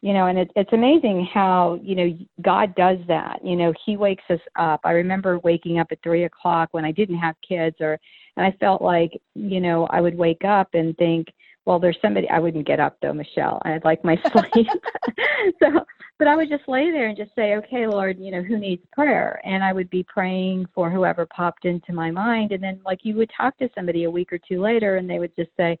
you 0.00 0.12
know 0.12 0.26
and 0.26 0.38
it, 0.38 0.50
it's 0.56 0.72
amazing 0.72 1.28
how 1.32 1.78
you 1.82 1.94
know 1.94 2.18
god 2.42 2.74
does 2.74 2.98
that. 3.08 3.40
You 3.44 3.56
know 3.56 3.72
he 3.84 3.96
wakes 3.96 4.24
us 4.30 4.40
up. 4.58 4.80
I 4.84 4.92
remember 4.92 5.38
waking 5.40 5.78
up 5.78 5.88
at 5.90 6.02
three 6.02 6.24
o'clock 6.24 6.68
when 6.72 6.84
i 6.84 6.92
didn't 6.92 7.18
have 7.18 7.34
kids 7.46 7.76
or 7.80 7.98
and 8.36 8.46
i 8.46 8.56
felt 8.60 8.82
like 8.82 9.12
you 9.34 9.60
know 9.60 9.86
i 9.90 10.00
would 10.00 10.16
wake 10.16 10.44
up 10.44 10.68
and 10.74 10.96
think 10.96 11.28
well 11.66 11.78
there's 11.78 11.98
somebody 12.02 12.28
i 12.30 12.38
wouldn't 12.38 12.66
get 12.66 12.80
up 12.80 12.96
though 13.00 13.12
michelle 13.12 13.60
i'd 13.64 13.84
like 13.84 14.04
my 14.04 14.16
sleep 14.32 14.68
so 15.62 15.84
but 16.18 16.28
I 16.28 16.36
would 16.36 16.48
just 16.48 16.68
lay 16.68 16.90
there 16.90 17.08
and 17.08 17.16
just 17.16 17.34
say, 17.34 17.56
okay, 17.56 17.86
Lord, 17.86 18.18
you 18.20 18.30
know, 18.30 18.42
who 18.42 18.56
needs 18.56 18.82
prayer? 18.92 19.40
And 19.44 19.64
I 19.64 19.72
would 19.72 19.90
be 19.90 20.04
praying 20.04 20.66
for 20.72 20.90
whoever 20.90 21.26
popped 21.26 21.64
into 21.64 21.92
my 21.92 22.10
mind. 22.10 22.52
And 22.52 22.62
then, 22.62 22.80
like, 22.84 23.00
you 23.02 23.16
would 23.16 23.30
talk 23.36 23.58
to 23.58 23.68
somebody 23.74 24.04
a 24.04 24.10
week 24.10 24.32
or 24.32 24.38
two 24.38 24.60
later, 24.60 24.96
and 24.96 25.10
they 25.10 25.18
would 25.18 25.34
just 25.34 25.50
say, 25.56 25.76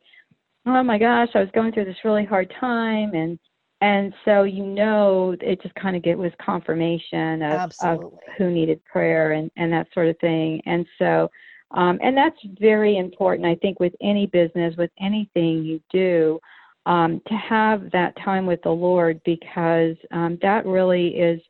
oh 0.66 0.82
my 0.82 0.98
gosh, 0.98 1.28
I 1.34 1.40
was 1.40 1.50
going 1.54 1.72
through 1.72 1.84
this 1.84 2.04
really 2.04 2.24
hard 2.24 2.52
time. 2.58 3.14
And, 3.14 3.38
and 3.80 4.12
so, 4.24 4.42
you 4.42 4.64
know, 4.64 5.36
it 5.40 5.62
just 5.62 5.74
kind 5.76 5.94
of 5.94 6.02
get 6.02 6.18
was 6.18 6.32
confirmation 6.44 7.42
of, 7.42 7.72
of 7.82 8.12
who 8.36 8.50
needed 8.50 8.84
prayer 8.84 9.32
and, 9.32 9.50
and 9.56 9.72
that 9.72 9.86
sort 9.94 10.08
of 10.08 10.18
thing. 10.18 10.60
And 10.66 10.84
so, 10.98 11.30
um, 11.74 11.98
and 12.02 12.16
that's 12.16 12.38
very 12.60 12.98
important, 12.98 13.46
I 13.46 13.56
think, 13.56 13.80
with 13.80 13.94
any 14.00 14.26
business, 14.26 14.74
with 14.76 14.90
anything 15.00 15.64
you 15.64 15.80
do 15.92 16.38
um, 16.86 17.20
to 17.26 17.34
have 17.34 17.90
that 17.92 18.14
time 18.24 18.46
with 18.46 18.62
the 18.62 18.70
Lord 18.70 19.20
because 19.24 19.96
um, 20.12 20.38
that 20.42 20.66
really 20.66 21.08
is 21.08 21.40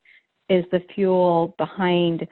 is 0.50 0.64
the 0.70 0.80
fuel 0.94 1.54
behind 1.56 2.26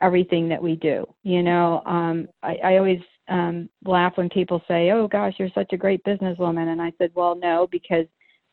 everything 0.00 0.48
that 0.48 0.62
we 0.62 0.76
do. 0.76 1.04
You 1.24 1.42
know, 1.42 1.82
um, 1.84 2.28
I, 2.42 2.56
I 2.64 2.76
always 2.76 3.00
um, 3.28 3.68
laugh 3.84 4.12
when 4.16 4.28
people 4.28 4.62
say, 4.66 4.90
"Oh 4.90 5.06
gosh, 5.06 5.34
you're 5.38 5.48
such 5.54 5.72
a 5.72 5.76
great 5.76 6.02
businesswoman," 6.04 6.68
and 6.68 6.80
I 6.80 6.92
said, 6.98 7.10
"Well, 7.14 7.34
no, 7.34 7.68
because 7.70 8.06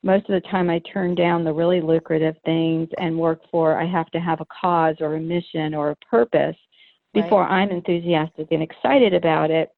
most 0.04 0.30
of 0.30 0.42
the 0.42 0.50
time 0.50 0.70
I 0.70 0.80
turn 0.92 1.16
down 1.16 1.44
the 1.44 1.54
really 1.54 1.80
lucrative 1.80 2.36
things 2.44 2.90
and 2.98 3.18
work 3.18 3.42
for. 3.50 3.80
I 3.80 3.86
have 3.86 4.10
to 4.12 4.20
have 4.20 4.42
a 4.42 4.48
cause 4.62 4.98
or 5.00 5.16
a 5.16 5.20
mission 5.20 5.74
or 5.74 5.92
a 5.92 5.96
purpose." 5.96 6.58
Before 7.14 7.42
right. 7.42 7.62
I'm 7.62 7.70
enthusiastic 7.70 8.48
and 8.52 8.64
excited 8.64 9.14
about 9.14 9.52
it, 9.52 9.70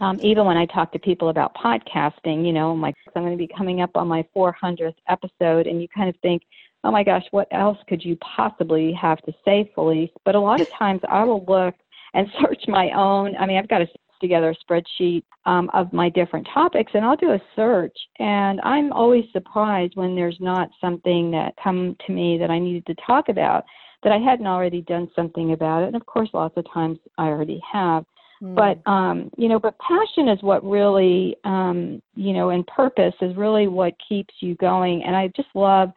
um, 0.00 0.18
even 0.22 0.44
when 0.44 0.56
I 0.56 0.66
talk 0.66 0.92
to 0.92 0.98
people 0.98 1.30
about 1.30 1.54
podcasting, 1.54 2.44
you 2.44 2.52
know, 2.52 2.72
I'm 2.72 2.80
like, 2.80 2.94
I'm 3.14 3.22
going 3.22 3.32
to 3.32 3.38
be 3.38 3.50
coming 3.56 3.80
up 3.80 3.90
on 3.94 4.08
my 4.08 4.24
400th 4.36 4.94
episode, 5.08 5.66
and 5.66 5.80
you 5.80 5.88
kind 5.88 6.08
of 6.08 6.16
think, 6.20 6.42
oh 6.84 6.90
my 6.90 7.02
gosh, 7.02 7.24
what 7.30 7.48
else 7.52 7.78
could 7.88 8.04
you 8.04 8.16
possibly 8.16 8.92
have 8.92 9.22
to 9.22 9.32
say, 9.44 9.70
Felice? 9.74 10.10
But 10.24 10.34
a 10.34 10.40
lot 10.40 10.60
of 10.60 10.68
times 10.78 11.00
I 11.08 11.24
will 11.24 11.44
look 11.46 11.74
and 12.12 12.28
search 12.40 12.64
my 12.68 12.90
own. 12.90 13.34
I 13.36 13.46
mean, 13.46 13.56
I've 13.56 13.68
got 13.68 13.82
a 13.82 13.86
together 14.20 14.50
a 14.50 14.72
spreadsheet 14.72 15.22
um, 15.44 15.70
of 15.74 15.92
my 15.92 16.08
different 16.08 16.48
topics 16.52 16.92
and 16.94 17.04
I'll 17.04 17.16
do 17.16 17.32
a 17.32 17.40
search 17.54 17.96
and 18.18 18.60
I'm 18.62 18.92
always 18.92 19.24
surprised 19.32 19.94
when 19.94 20.14
there's 20.14 20.38
not 20.40 20.70
something 20.80 21.30
that 21.32 21.54
come 21.62 21.96
to 22.06 22.12
me 22.12 22.38
that 22.38 22.50
I 22.50 22.58
needed 22.58 22.86
to 22.86 22.94
talk 23.06 23.28
about 23.28 23.64
that 24.06 24.14
I 24.14 24.18
hadn't 24.18 24.46
already 24.46 24.82
done 24.82 25.10
something 25.14 25.52
about 25.52 25.82
it 25.82 25.88
and 25.88 25.96
of 25.96 26.06
course 26.06 26.30
lots 26.32 26.56
of 26.56 26.64
times 26.72 26.98
I 27.18 27.26
already 27.26 27.60
have 27.70 28.06
Mm. 28.42 28.54
But 28.54 28.90
um, 28.90 29.30
you 29.36 29.48
know, 29.48 29.58
but 29.58 29.76
passion 29.78 30.28
is 30.28 30.42
what 30.42 30.64
really, 30.64 31.36
um, 31.44 32.02
you 32.14 32.32
know, 32.32 32.50
and 32.50 32.66
purpose 32.66 33.14
is 33.20 33.36
really 33.36 33.68
what 33.68 33.94
keeps 34.08 34.34
you 34.40 34.54
going. 34.56 35.02
And 35.04 35.16
I 35.16 35.28
just 35.28 35.48
love, 35.54 35.90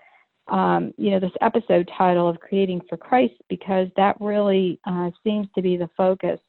um, 0.48 0.94
you 0.98 1.12
know, 1.12 1.20
this 1.20 1.32
episode 1.42 1.90
title 1.98 2.30
of 2.30 2.40
"Creating 2.40 2.82
for 2.90 2.98
Christ" 2.98 3.36
because 3.50 3.88
that 3.98 4.16
really 4.20 4.80
uh, 4.86 5.12
seems 5.24 5.48
to 5.56 5.62
be 5.62 5.76
the 5.78 5.90
focus. 5.98 6.40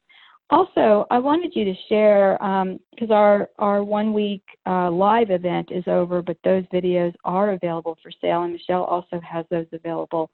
Also, 0.49 1.07
I 1.09 1.17
wanted 1.17 1.55
you 1.55 1.63
to 1.63 1.73
share 1.87 2.33
because 2.93 3.09
um, 3.09 3.15
our 3.15 3.49
our 3.59 3.83
one 3.83 4.13
week 4.13 4.43
uh, 4.65 4.89
live 4.91 5.29
event 5.29 5.71
is 5.71 5.83
over, 5.87 6.21
but 6.21 6.37
those 6.43 6.63
videos 6.73 7.13
are 7.25 7.51
available 7.51 7.97
for 8.01 8.11
sale, 8.21 8.43
and 8.43 8.53
Michelle 8.53 8.83
also 8.83 9.19
has 9.21 9.45
those 9.49 9.67
available 9.73 10.29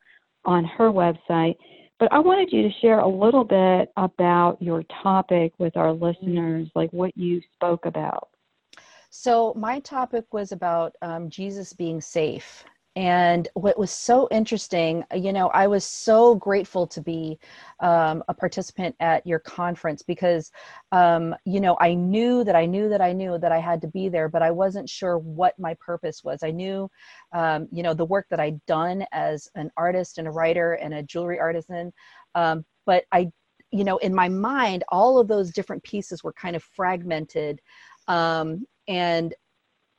on 0.48 0.66
her 0.66 0.89
website. 0.92 1.56
But 2.00 2.12
I 2.12 2.20
wanted 2.20 2.51
you 2.51 2.63
to 2.63 2.80
share 2.80 3.00
a 3.00 3.08
little 3.08 3.44
bit 3.44 3.92
about 3.98 4.62
your 4.62 4.84
topic 5.04 5.54
with 5.60 5.75
our 5.77 5.94
listeners, 5.94 6.68
like 6.75 6.92
what 6.92 7.16
you 7.18 7.42
spoke 7.54 7.86
about. 7.86 8.30
So, 9.10 9.54
my 9.56 9.80
topic 9.80 10.25
was 10.32 10.51
about 10.51 10.96
um, 11.01 11.30
Jesus 11.30 11.74
being 11.74 12.01
safe. 12.01 12.66
And 12.98 13.48
what 13.54 13.77
was 13.77 13.92
so 13.92 14.27
interesting, 14.32 15.04
you 15.16 15.32
know, 15.32 15.50
I 15.50 15.68
was 15.68 15.86
so 15.86 16.34
grateful 16.34 16.88
to 16.88 17.00
be 17.00 17.38
um, 17.80 18.24
a 18.27 18.34
participant 18.34 18.96
at 19.00 19.25
your 19.27 19.38
conference 19.38 20.01
because, 20.01 20.51
um, 20.92 21.36
you 21.46 21.60
know, 21.60 21.77
I 21.80 21.94
knew 21.94 22.44
that 22.44 22.56
I 22.56 22.66
knew 22.66 22.89
that 22.89 23.00
I 23.00 23.13
knew 23.13 23.38
that 23.38 23.51
I 23.51 23.60
had 23.60 23.82
to 23.82 23.88
be 23.88 24.10
there, 24.10 24.27
but 24.27 24.42
I 24.42 24.50
wasn't 24.50 24.89
sure 24.89 25.20
what 25.20 25.54
my 25.60 25.75
purpose 25.75 26.24
was. 26.24 26.39
I 26.42 26.50
knew, 26.50 26.89
um, 27.34 27.68
you 27.72 27.84
know, 27.84 27.94
the 27.94 28.04
work 28.04 28.25
that 28.32 28.39
I'd 28.39 28.66
done 28.66 29.06
as 29.12 29.48
an 29.54 29.70
artist 29.77 30.18
and 30.18 30.27
a 30.27 30.32
writer 30.32 30.74
and 30.74 30.96
a 30.96 31.04
jewelry 31.04 31.39
artisan, 31.39 31.94
um, 32.34 32.66
but 32.88 33.04
I, 33.12 33.27
you 33.70 33.84
know, 33.84 33.98
in 33.98 34.16
my 34.16 34.27
mind, 34.27 34.84
all 34.89 35.20
of 35.20 35.27
those 35.27 35.51
different 35.51 35.84
pieces 35.84 36.24
were 36.24 36.34
kind 36.34 36.56
of 36.56 36.63
fragmented. 36.63 37.62
Um, 38.08 38.66
and 38.88 39.36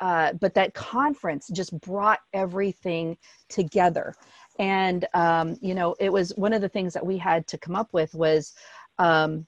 uh, 0.00 0.32
but 0.34 0.54
that 0.54 0.74
conference 0.74 1.48
just 1.48 1.78
brought 1.80 2.20
everything 2.32 3.16
together. 3.48 4.14
And 4.58 5.06
um, 5.14 5.56
you 5.60 5.74
know 5.74 5.94
it 6.00 6.12
was 6.12 6.32
one 6.36 6.52
of 6.52 6.62
the 6.62 6.68
things 6.68 6.92
that 6.94 7.06
we 7.06 7.18
had 7.18 7.46
to 7.48 7.58
come 7.58 7.76
up 7.76 7.92
with 7.92 8.14
was 8.14 8.54
um, 8.98 9.46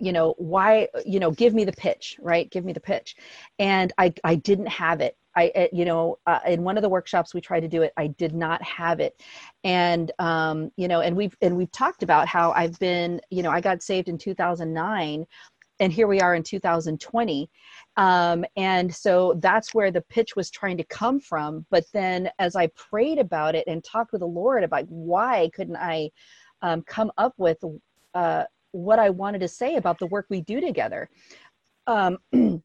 you 0.00 0.12
know 0.12 0.34
why 0.38 0.88
you 1.04 1.18
know 1.18 1.30
give 1.30 1.54
me 1.54 1.64
the 1.64 1.72
pitch 1.72 2.16
right? 2.20 2.50
Give 2.50 2.64
me 2.64 2.72
the 2.72 2.80
pitch. 2.80 3.16
And 3.58 3.92
i 3.98 4.12
i 4.24 4.34
didn't 4.34 4.68
have 4.68 5.00
it. 5.00 5.16
I, 5.38 5.68
you 5.72 5.84
know, 5.84 6.18
uh, 6.26 6.40
in 6.46 6.62
one 6.62 6.76
of 6.76 6.82
the 6.82 6.88
workshops 6.88 7.32
we 7.32 7.40
tried 7.40 7.60
to 7.60 7.68
do 7.68 7.82
it, 7.82 7.92
I 7.96 8.08
did 8.08 8.34
not 8.34 8.62
have 8.62 8.98
it, 8.98 9.22
and 9.62 10.10
um, 10.18 10.72
you 10.76 10.88
know, 10.88 11.00
and 11.00 11.16
we've 11.16 11.36
and 11.40 11.56
we've 11.56 11.70
talked 11.70 12.02
about 12.02 12.26
how 12.26 12.52
I've 12.52 12.78
been, 12.78 13.20
you 13.30 13.42
know, 13.42 13.50
I 13.50 13.60
got 13.60 13.82
saved 13.82 14.08
in 14.08 14.18
2009, 14.18 15.26
and 15.80 15.92
here 15.92 16.06
we 16.06 16.20
are 16.20 16.34
in 16.34 16.42
2020, 16.42 17.50
um, 17.96 18.44
and 18.56 18.94
so 18.94 19.34
that's 19.38 19.74
where 19.74 19.90
the 19.90 20.02
pitch 20.02 20.36
was 20.36 20.50
trying 20.50 20.76
to 20.76 20.84
come 20.84 21.20
from. 21.20 21.66
But 21.70 21.84
then 21.92 22.30
as 22.38 22.56
I 22.56 22.68
prayed 22.68 23.18
about 23.18 23.54
it 23.54 23.64
and 23.66 23.82
talked 23.82 24.12
with 24.12 24.20
the 24.20 24.26
Lord 24.26 24.64
about 24.64 24.86
why 24.88 25.50
couldn't 25.54 25.76
I 25.76 26.10
um, 26.62 26.82
come 26.82 27.12
up 27.18 27.34
with 27.38 27.58
uh, 28.14 28.44
what 28.72 28.98
I 28.98 29.10
wanted 29.10 29.40
to 29.40 29.48
say 29.48 29.76
about 29.76 29.98
the 29.98 30.06
work 30.06 30.26
we 30.28 30.40
do 30.40 30.60
together, 30.60 31.08
um, 31.86 32.18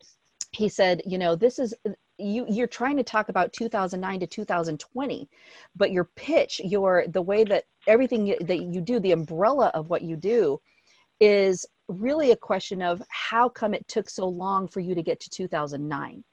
he 0.51 0.69
said, 0.69 1.01
you 1.05 1.17
know, 1.17 1.35
this 1.35 1.59
is 1.59 1.73
you 2.17 2.45
you're 2.47 2.67
trying 2.67 2.97
to 2.97 3.03
talk 3.03 3.29
about 3.29 3.53
2009 3.53 4.19
to 4.19 4.27
2020 4.27 5.27
but 5.75 5.91
your 5.91 6.05
pitch 6.15 6.61
your 6.63 7.05
the 7.07 7.21
way 7.21 7.43
that 7.43 7.63
everything 7.87 8.35
that 8.41 8.61
you 8.61 8.81
do 8.81 8.99
the 8.99 9.11
umbrella 9.11 9.71
of 9.73 9.89
what 9.89 10.03
you 10.03 10.15
do 10.15 10.59
is 11.19 11.65
really 11.87 12.31
a 12.31 12.35
question 12.35 12.81
of 12.81 13.01
how 13.09 13.49
come 13.49 13.73
it 13.73 13.87
took 13.87 14.09
so 14.09 14.27
long 14.27 14.67
for 14.67 14.79
you 14.79 14.95
to 14.95 15.03
get 15.03 15.19
to 15.19 15.29
2009 15.29 16.23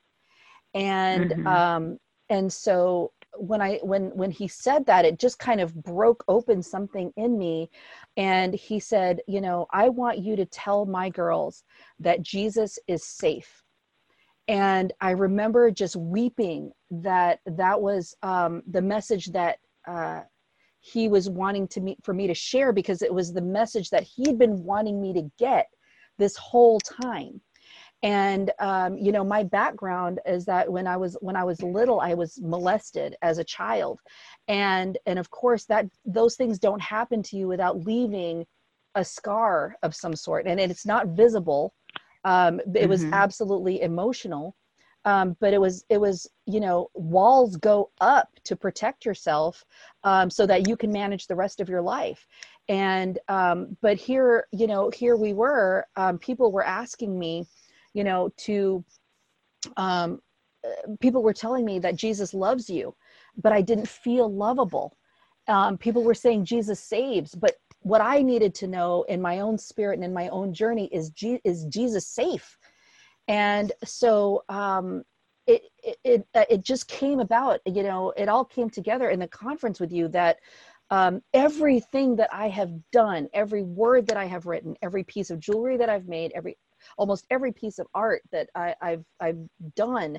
and 0.75 1.31
mm-hmm. 1.31 1.47
um 1.47 1.99
and 2.29 2.53
so 2.53 3.13
when 3.37 3.61
i 3.61 3.79
when 3.83 4.15
when 4.17 4.31
he 4.31 4.49
said 4.49 4.85
that 4.87 5.05
it 5.05 5.19
just 5.19 5.39
kind 5.39 5.61
of 5.61 5.75
broke 5.83 6.25
open 6.29 6.63
something 6.63 7.13
in 7.17 7.39
me. 7.39 7.71
And 8.17 8.55
he 8.55 8.81
said 8.81 9.21
you 9.27 9.41
know 9.41 9.67
i 9.73 9.89
want 9.89 10.19
you 10.19 10.37
to 10.37 10.47
tell 10.47 10.87
my 10.87 11.09
girls 11.11 11.65
that 11.99 12.23
jesus 12.23 12.79
is 12.87 13.05
safe. 13.05 13.63
And 14.49 14.93
i 15.01 15.11
remember 15.11 15.71
just 15.71 15.97
weeping 15.97 16.73
that 16.91 17.41
that 17.47 17.81
was 17.81 18.15
um 18.23 18.63
the 18.71 18.83
message 18.83 19.27
that 19.27 19.59
uh 19.89 20.21
he 20.81 21.09
was 21.09 21.29
wanting 21.29 21.69
to 21.69 21.81
meet 21.81 21.99
for 22.03 22.15
me 22.15 22.27
to 22.27 22.35
share 22.35 22.73
because 22.73 23.03
it 23.03 23.13
was 23.13 23.33
the 23.33 23.43
message 23.43 23.91
that 23.91 24.03
he'd 24.03 24.39
been 24.39 24.65
wanting 24.65 25.01
me 25.01 25.13
to 25.13 25.31
get 25.39 25.67
this 26.19 26.37
whole 26.37 26.81
time. 26.81 27.41
And 28.03 28.51
um, 28.61 28.97
you 28.97 29.13
know 29.13 29.23
my 29.23 29.43
background 29.43 30.21
is 30.25 30.47
that 30.47 30.71
when 30.73 30.87
i 30.87 30.97
was 30.97 31.19
when 31.21 31.37
i 31.37 31.45
was 31.45 31.61
little 31.63 32.01
i 32.01 32.15
was 32.15 32.41
molested 32.41 33.15
as 33.21 33.37
a 33.37 33.45
child. 33.45 34.01
And 34.49 34.97
and 35.05 35.19
of 35.19 35.31
course 35.31 35.67
that 35.67 35.87
those 36.07 36.37
things 36.37 36.59
don't 36.59 36.81
happen 36.81 37.23
to 37.25 37.37
you 37.37 37.47
without 37.47 37.81
leaving 37.81 38.47
a 38.95 39.05
scar 39.05 39.77
of 39.83 39.95
some 39.95 40.17
sort. 40.17 40.47
And 40.47 40.59
it's 40.59 40.87
not 40.87 41.09
visible. 41.09 41.75
Um, 42.25 42.61
it 42.61 42.73
mm-hmm. 42.73 42.89
was 42.89 43.05
absolutely 43.05 43.83
emotional 43.83 44.57
um, 45.05 45.37
but 45.41 45.55
it 45.55 45.61
was 45.61 45.85
it 45.91 46.01
was 46.01 46.29
you 46.47 46.61
know 46.61 46.91
walls 46.95 47.57
go 47.57 47.91
up 48.01 48.29
to 48.45 48.57
protect 48.57 49.05
yourself 49.07 49.65
um, 50.05 50.31
so 50.31 50.47
that 50.47 50.69
you 50.69 50.77
can 50.77 50.93
manage 50.93 51.27
the 51.27 51.37
rest 51.37 51.61
of 51.61 51.69
your 51.69 51.83
life. 51.83 52.27
And 52.69 53.19
um, 53.29 53.77
but 53.83 53.99
here 53.99 54.47
you 54.53 54.67
know 54.67 54.91
here 54.91 55.17
we 55.17 55.33
were 55.35 55.87
um, 55.97 56.19
people 56.19 56.53
were 56.53 56.65
asking 56.67 57.19
me 57.19 57.47
you 57.95 58.05
know 58.05 58.31
to 58.39 58.85
um, 59.77 60.21
people 61.01 61.23
were 61.23 61.33
telling 61.35 61.65
me 61.65 61.79
that 61.79 61.97
jesus 61.97 62.35
loves 62.35 62.71
you 62.71 62.95
but 63.43 63.53
i 63.53 63.63
didn't 63.63 63.89
feel 63.89 64.33
lovable. 64.33 64.97
Um, 65.49 65.79
people 65.79 66.05
were 66.05 66.15
saying 66.15 66.45
jesus 66.47 66.81
saves 66.81 67.35
but 67.35 67.57
what 67.81 68.01
i 68.03 68.23
needed 68.23 68.55
to 68.57 68.69
know 68.69 69.05
in 69.09 69.23
my 69.23 69.41
own 69.41 69.59
spirit 69.59 69.95
and 69.97 70.05
in 70.05 70.15
my 70.15 70.29
own 70.29 70.55
journey 70.55 70.89
is, 70.93 71.11
G- 71.11 71.41
is 71.45 71.65
jesus 71.67 72.07
safe 72.09 72.59
and 73.31 73.71
so 73.85 74.43
um, 74.49 75.05
it, 75.47 75.63
it 75.83 75.97
it 76.05 76.27
uh, 76.35 76.45
it 76.51 76.63
just 76.63 76.89
came 76.89 77.21
about 77.21 77.61
you 77.65 77.83
know 77.83 78.13
it 78.17 78.29
all 78.29 78.45
came 78.45 78.69
together 78.69 79.09
in 79.09 79.21
the 79.21 79.29
conference 79.29 79.81
with 79.81 79.93
you 79.93 80.09
that 80.09 80.39
um, 80.91 81.23
everything 81.33 82.17
that 82.17 82.29
i 82.33 82.49
have 82.49 82.73
done 82.93 83.29
every 83.33 83.63
word 83.63 84.07
that 84.07 84.17
i 84.17 84.27
have 84.27 84.47
written 84.47 84.77
every 84.83 85.05
piece 85.05 85.31
of 85.31 85.39
jewelry 85.39 85.77
that 85.77 85.89
i've 85.89 86.09
made 86.09 86.33
every 86.35 86.59
almost 86.99 87.27
every 87.31 87.53
piece 87.53 87.79
of 87.79 87.87
art 87.95 88.23
that 88.33 88.49
I, 88.55 88.75
have 88.81 89.05
I've 89.21 89.39
done 89.77 90.19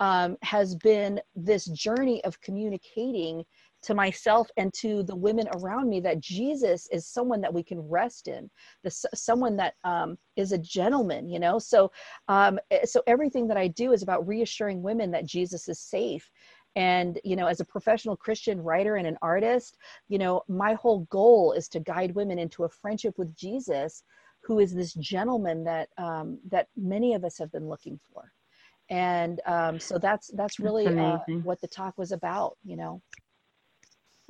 um, 0.00 0.36
has 0.42 0.74
been 0.74 1.20
this 1.36 1.66
journey 1.66 2.22
of 2.24 2.40
communicating 2.40 3.44
to 3.82 3.94
myself 3.94 4.50
and 4.56 4.72
to 4.74 5.02
the 5.02 5.16
women 5.16 5.48
around 5.54 5.88
me 5.88 6.00
that 6.00 6.20
Jesus 6.20 6.88
is 6.92 7.06
someone 7.06 7.40
that 7.40 7.52
we 7.52 7.62
can 7.62 7.80
rest 7.80 8.28
in, 8.28 8.50
the, 8.82 8.90
someone 8.90 9.56
that 9.56 9.74
um, 9.84 10.18
is 10.36 10.52
a 10.52 10.58
gentleman, 10.58 11.28
you 11.28 11.38
know. 11.38 11.58
So, 11.58 11.90
um, 12.28 12.58
eh, 12.70 12.84
so 12.84 13.02
everything 13.06 13.46
that 13.48 13.56
I 13.56 13.68
do 13.68 13.92
is 13.92 14.02
about 14.02 14.26
reassuring 14.26 14.82
women 14.82 15.10
that 15.12 15.26
Jesus 15.26 15.68
is 15.68 15.78
safe. 15.78 16.30
And 16.76 17.18
you 17.24 17.34
know, 17.34 17.46
as 17.46 17.60
a 17.60 17.64
professional 17.64 18.16
Christian 18.16 18.60
writer 18.60 18.96
and 18.96 19.06
an 19.06 19.18
artist, 19.22 19.76
you 20.08 20.18
know, 20.18 20.42
my 20.48 20.74
whole 20.74 21.00
goal 21.10 21.52
is 21.52 21.68
to 21.68 21.80
guide 21.80 22.14
women 22.14 22.38
into 22.38 22.64
a 22.64 22.68
friendship 22.68 23.18
with 23.18 23.34
Jesus, 23.34 24.04
who 24.42 24.60
is 24.60 24.72
this 24.72 24.94
gentleman 24.94 25.64
that 25.64 25.88
um, 25.98 26.38
that 26.48 26.68
many 26.76 27.14
of 27.14 27.24
us 27.24 27.38
have 27.38 27.50
been 27.50 27.68
looking 27.68 27.98
for. 28.12 28.32
And 28.88 29.40
um, 29.46 29.80
so 29.80 29.98
that's 29.98 30.30
that's 30.34 30.60
really 30.60 30.84
that's 30.84 31.00
uh, 31.00 31.34
what 31.42 31.60
the 31.60 31.68
talk 31.68 31.96
was 31.96 32.12
about, 32.12 32.56
you 32.64 32.76
know. 32.76 33.02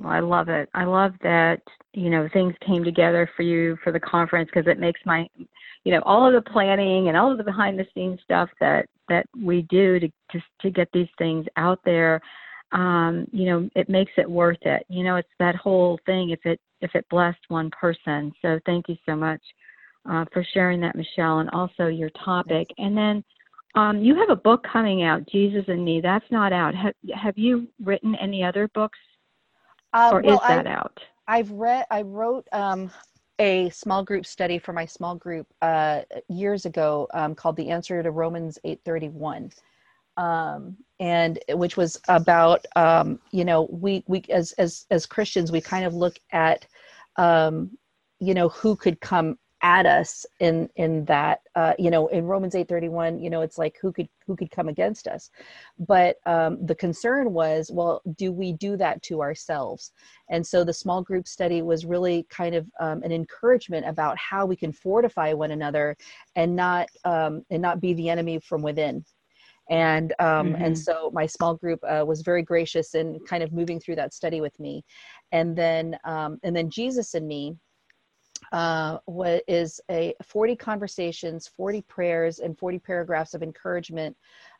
Well, 0.01 0.11
I 0.11 0.19
love 0.19 0.49
it. 0.49 0.67
I 0.73 0.85
love 0.85 1.13
that, 1.21 1.61
you 1.93 2.09
know, 2.09 2.27
things 2.33 2.55
came 2.65 2.83
together 2.83 3.29
for 3.35 3.43
you 3.43 3.77
for 3.83 3.91
the 3.91 3.99
conference 3.99 4.49
because 4.53 4.69
it 4.69 4.79
makes 4.79 4.99
my, 5.05 5.27
you 5.83 5.91
know, 5.93 6.01
all 6.05 6.25
of 6.27 6.33
the 6.33 6.49
planning 6.49 7.07
and 7.07 7.15
all 7.15 7.31
of 7.31 7.37
the 7.37 7.43
behind 7.43 7.77
the 7.77 7.85
scenes 7.93 8.19
stuff 8.23 8.49
that 8.59 8.87
that 9.09 9.27
we 9.37 9.63
do 9.63 9.99
to 9.99 10.09
just 10.31 10.45
to 10.61 10.71
get 10.71 10.87
these 10.93 11.09
things 11.17 11.45
out 11.57 11.79
there, 11.85 12.19
um, 12.71 13.27
you 13.31 13.45
know, 13.45 13.69
it 13.75 13.89
makes 13.89 14.11
it 14.17 14.29
worth 14.29 14.61
it. 14.61 14.85
You 14.89 15.03
know, 15.03 15.17
it's 15.17 15.29
that 15.39 15.55
whole 15.55 15.99
thing 16.05 16.31
if 16.31 16.39
it 16.45 16.59
if 16.81 16.95
it 16.95 17.05
blessed 17.09 17.41
one 17.49 17.69
person. 17.69 18.31
So 18.41 18.59
thank 18.65 18.89
you 18.89 18.95
so 19.05 19.15
much 19.15 19.41
uh, 20.09 20.25
for 20.33 20.43
sharing 20.53 20.81
that, 20.81 20.95
Michelle, 20.95 21.39
and 21.39 21.49
also 21.51 21.87
your 21.87 22.09
topic. 22.25 22.67
And 22.79 22.97
then 22.97 23.23
um, 23.75 24.01
you 24.01 24.15
have 24.15 24.31
a 24.31 24.35
book 24.35 24.65
coming 24.71 25.03
out, 25.03 25.27
Jesus 25.29 25.65
and 25.67 25.85
Me. 25.85 26.01
That's 26.01 26.25
not 26.31 26.51
out. 26.53 26.73
Have, 26.73 26.95
have 27.13 27.37
you 27.37 27.67
written 27.83 28.15
any 28.15 28.43
other 28.43 28.67
books 28.73 28.97
uh, 29.93 30.09
or 30.13 30.21
well, 30.21 30.35
is 30.35 30.47
that 30.47 30.67
I, 30.67 30.71
out? 30.71 31.01
I've 31.27 31.51
read. 31.51 31.85
I 31.91 32.01
wrote 32.01 32.47
um, 32.51 32.91
a 33.39 33.69
small 33.69 34.03
group 34.03 34.25
study 34.25 34.59
for 34.59 34.73
my 34.73 34.85
small 34.85 35.15
group 35.15 35.47
uh, 35.61 36.01
years 36.29 36.65
ago 36.65 37.07
um, 37.13 37.35
called 37.35 37.55
"The 37.55 37.69
Answer 37.69 38.01
to 38.01 38.11
Romans 38.11 38.59
8:31." 38.65 39.51
Um, 40.17 40.77
and 40.99 41.39
which 41.49 41.77
was 41.77 41.99
about 42.07 42.65
um, 42.75 43.19
you 43.31 43.45
know 43.45 43.67
we 43.71 44.03
we 44.07 44.23
as 44.29 44.51
as 44.53 44.85
as 44.91 45.05
Christians 45.05 45.51
we 45.51 45.61
kind 45.61 45.85
of 45.85 45.93
look 45.93 46.19
at 46.31 46.65
um, 47.17 47.77
you 48.19 48.33
know 48.33 48.49
who 48.49 48.75
could 48.75 48.99
come 48.99 49.37
at 49.63 49.85
us 49.85 50.25
in 50.39 50.69
in 50.75 51.05
that 51.05 51.41
uh, 51.55 51.73
you 51.77 51.91
know 51.91 52.07
in 52.07 52.25
romans 52.25 52.55
8.31 52.55 53.21
you 53.21 53.29
know 53.29 53.41
it's 53.41 53.57
like 53.57 53.77
who 53.81 53.91
could 53.91 54.09
who 54.31 54.37
could 54.37 54.51
come 54.51 54.69
against 54.69 55.07
us? 55.07 55.29
But 55.77 56.15
um, 56.25 56.65
the 56.65 56.75
concern 56.75 57.33
was 57.33 57.69
well 57.71 58.01
do 58.15 58.31
we 58.31 58.53
do 58.53 58.77
that 58.77 59.01
to 59.03 59.21
ourselves? 59.21 59.91
And 60.29 60.45
so 60.45 60.63
the 60.63 60.73
small 60.73 61.03
group 61.03 61.27
study 61.27 61.61
was 61.61 61.85
really 61.85 62.25
kind 62.29 62.55
of 62.55 62.65
um, 62.79 63.03
an 63.03 63.11
encouragement 63.11 63.85
about 63.85 64.17
how 64.17 64.45
we 64.45 64.55
can 64.55 64.71
fortify 64.71 65.33
one 65.33 65.51
another 65.51 65.97
and 66.35 66.55
not 66.55 66.87
um, 67.03 67.43
and 67.49 67.61
not 67.61 67.81
be 67.81 67.93
the 67.93 68.09
enemy 68.09 68.39
from 68.39 68.61
within. 68.61 69.03
And 69.69 70.13
um, 70.19 70.53
mm-hmm. 70.53 70.63
and 70.63 70.77
so 70.77 71.11
my 71.13 71.25
small 71.25 71.55
group 71.55 71.79
uh, 71.83 72.05
was 72.05 72.21
very 72.21 72.43
gracious 72.43 72.95
in 72.95 73.19
kind 73.27 73.43
of 73.43 73.51
moving 73.51 73.79
through 73.79 73.97
that 73.97 74.13
study 74.13 74.39
with 74.39 74.57
me. 74.59 74.83
And 75.33 75.55
then 75.55 75.97
um, 76.05 76.39
and 76.43 76.55
then 76.55 76.69
jesus 76.69 77.13
and 77.15 77.27
me 77.27 77.55
uh, 78.51 78.97
what 79.05 79.43
is 79.47 79.79
a 79.89 80.13
40 80.23 80.55
conversations, 80.55 81.47
40 81.47 81.81
prayers, 81.83 82.39
and 82.39 82.57
40 82.57 82.79
paragraphs 82.79 83.33
of 83.33 83.43
encouragement 83.43 84.15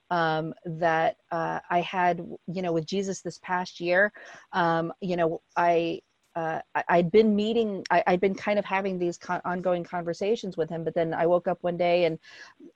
um, 0.09 0.53
that 0.65 1.17
uh, 1.31 1.59
I 1.69 1.81
had, 1.81 2.19
you 2.47 2.61
know, 2.61 2.73
with 2.73 2.85
Jesus 2.85 3.21
this 3.21 3.39
past 3.39 3.79
year. 3.79 4.11
Um, 4.53 4.93
you 5.01 5.15
know, 5.15 5.41
I 5.55 6.01
uh, 6.35 6.59
I, 6.75 6.97
had 6.97 7.11
been 7.11 7.35
meeting, 7.35 7.83
I, 7.91 8.03
had 8.07 8.21
been 8.21 8.35
kind 8.35 8.57
of 8.57 8.65
having 8.65 8.97
these 8.97 9.17
con- 9.17 9.41
ongoing 9.43 9.83
conversations 9.83 10.55
with 10.55 10.69
him, 10.69 10.83
but 10.83 10.93
then 10.93 11.13
I 11.13 11.25
woke 11.25 11.47
up 11.47 11.57
one 11.61 11.75
day 11.77 12.05
and, 12.05 12.17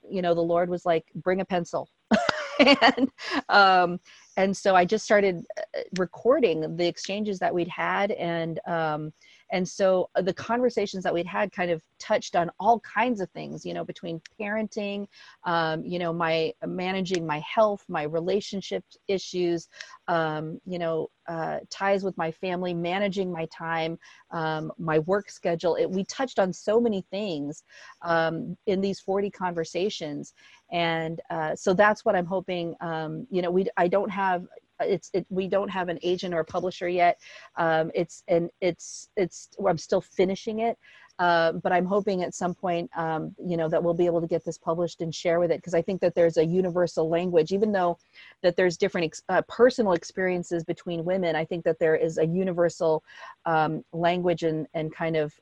you 0.09 0.21
know, 0.21 0.33
the 0.33 0.41
Lord 0.41 0.69
was 0.69 0.85
like, 0.85 1.05
bring 1.15 1.39
a 1.39 1.45
pencil. 1.45 1.89
and, 2.59 3.09
um, 3.49 3.99
and 4.37 4.55
so 4.55 4.75
I 4.75 4.85
just 4.85 5.05
started 5.05 5.45
uh, 5.57 5.81
recording 5.97 6.75
the 6.75 6.87
exchanges 6.87 7.39
that 7.39 7.53
we'd 7.53 7.67
had 7.67 8.11
and, 8.11 8.59
um, 8.67 9.13
and 9.51 9.67
so 9.67 10.09
uh, 10.15 10.21
the 10.21 10.33
conversations 10.33 11.03
that 11.03 11.13
we'd 11.13 11.25
had 11.25 11.51
kind 11.51 11.71
of 11.71 11.81
touched 11.99 12.35
on 12.35 12.49
all 12.59 12.79
kinds 12.81 13.21
of 13.21 13.29
things 13.31 13.65
you 13.65 13.73
know 13.73 13.83
between 13.83 14.21
parenting 14.39 15.07
um, 15.45 15.83
you 15.85 15.99
know 15.99 16.11
my 16.11 16.51
managing 16.65 17.25
my 17.25 17.39
health 17.39 17.83
my 17.87 18.03
relationship 18.03 18.83
issues 19.07 19.67
um, 20.07 20.59
you 20.65 20.79
know 20.79 21.09
uh, 21.27 21.59
ties 21.69 22.03
with 22.03 22.17
my 22.17 22.31
family 22.31 22.73
managing 22.73 23.31
my 23.31 23.47
time 23.47 23.97
um, 24.31 24.71
my 24.77 24.99
work 24.99 25.29
schedule. 25.29 25.75
It, 25.75 25.89
we 25.89 26.03
touched 26.05 26.39
on 26.39 26.51
so 26.53 26.79
many 26.79 27.05
things 27.09 27.63
um, 28.03 28.57
in 28.67 28.81
these 28.81 28.99
40 28.99 29.31
conversations 29.31 30.33
and 30.71 31.21
uh, 31.29 31.55
so 31.55 31.73
that's 31.73 32.03
what 32.05 32.15
i'm 32.15 32.25
hoping 32.25 32.75
um, 32.81 33.27
you 33.29 33.41
know 33.41 33.51
we 33.51 33.67
i 33.77 33.87
don't 33.87 34.09
have 34.09 34.45
it's 34.81 35.09
it, 35.13 35.25
we 35.29 35.47
don't 35.47 35.69
have 35.69 35.89
an 35.89 35.99
agent 36.03 36.33
or 36.33 36.39
a 36.39 36.45
publisher 36.45 36.87
yet. 36.87 37.19
Um, 37.57 37.91
it's 37.93 38.23
and 38.27 38.49
it's 38.61 39.09
it's 39.15 39.49
i'm 39.65 39.77
still 39.77 40.01
finishing 40.01 40.59
it. 40.59 40.77
Uh, 41.17 41.53
but 41.53 41.71
i'm 41.71 41.85
hoping 41.85 42.23
at 42.23 42.33
some 42.33 42.53
point 42.53 42.89
um, 42.97 43.33
you 43.39 43.55
know 43.55 43.69
that 43.69 43.81
we'll 43.81 43.93
be 43.93 44.05
able 44.05 44.19
to 44.19 44.27
get 44.27 44.43
this 44.43 44.57
published 44.57 44.99
and 44.99 45.15
share 45.15 45.39
with 45.39 45.49
it 45.49 45.57
because 45.59 45.73
i 45.73 45.81
think 45.81 46.01
that 46.01 46.13
there's 46.13 46.37
a 46.37 46.45
universal 46.45 47.09
language. 47.09 47.51
Even 47.51 47.71
though 47.71 47.97
that 48.43 48.55
there's 48.57 48.77
different 48.77 49.05
ex- 49.05 49.23
uh, 49.29 49.41
personal 49.47 49.93
experiences 49.93 50.63
between 50.63 51.05
women 51.05 51.35
i 51.35 51.45
think 51.45 51.63
that 51.63 51.79
there 51.79 51.95
is 51.95 52.17
a 52.17 52.25
universal 52.25 53.03
um, 53.45 53.83
language 53.93 54.43
and 54.43 54.67
and 54.73 54.93
kind 54.93 55.15
of 55.15 55.33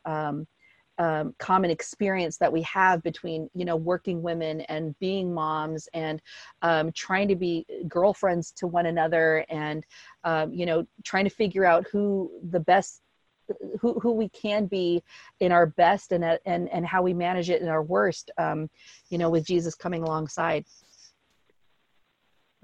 um, 0.99 1.33
common 1.39 1.71
experience 1.71 2.37
that 2.37 2.51
we 2.51 2.61
have 2.63 3.01
between 3.03 3.49
you 3.53 3.65
know 3.65 3.75
working 3.75 4.21
women 4.21 4.61
and 4.61 4.97
being 4.99 5.33
moms 5.33 5.87
and 5.93 6.21
um, 6.61 6.91
trying 6.91 7.27
to 7.27 7.35
be 7.35 7.65
girlfriends 7.87 8.51
to 8.51 8.67
one 8.67 8.85
another 8.85 9.45
and 9.49 9.83
um, 10.23 10.53
you 10.53 10.65
know 10.65 10.85
trying 11.03 11.23
to 11.23 11.29
figure 11.29 11.65
out 11.65 11.85
who 11.91 12.31
the 12.49 12.59
best 12.59 13.01
who, 13.81 13.99
who 13.99 14.13
we 14.13 14.29
can 14.29 14.67
be 14.67 15.03
in 15.39 15.51
our 15.51 15.65
best 15.65 16.11
and 16.11 16.23
and 16.45 16.69
and 16.69 16.85
how 16.85 17.01
we 17.01 17.13
manage 17.13 17.49
it 17.49 17.61
in 17.61 17.67
our 17.67 17.83
worst 17.83 18.31
um, 18.37 18.69
you 19.09 19.17
know 19.17 19.29
with 19.29 19.45
jesus 19.45 19.75
coming 19.75 20.03
alongside. 20.03 20.65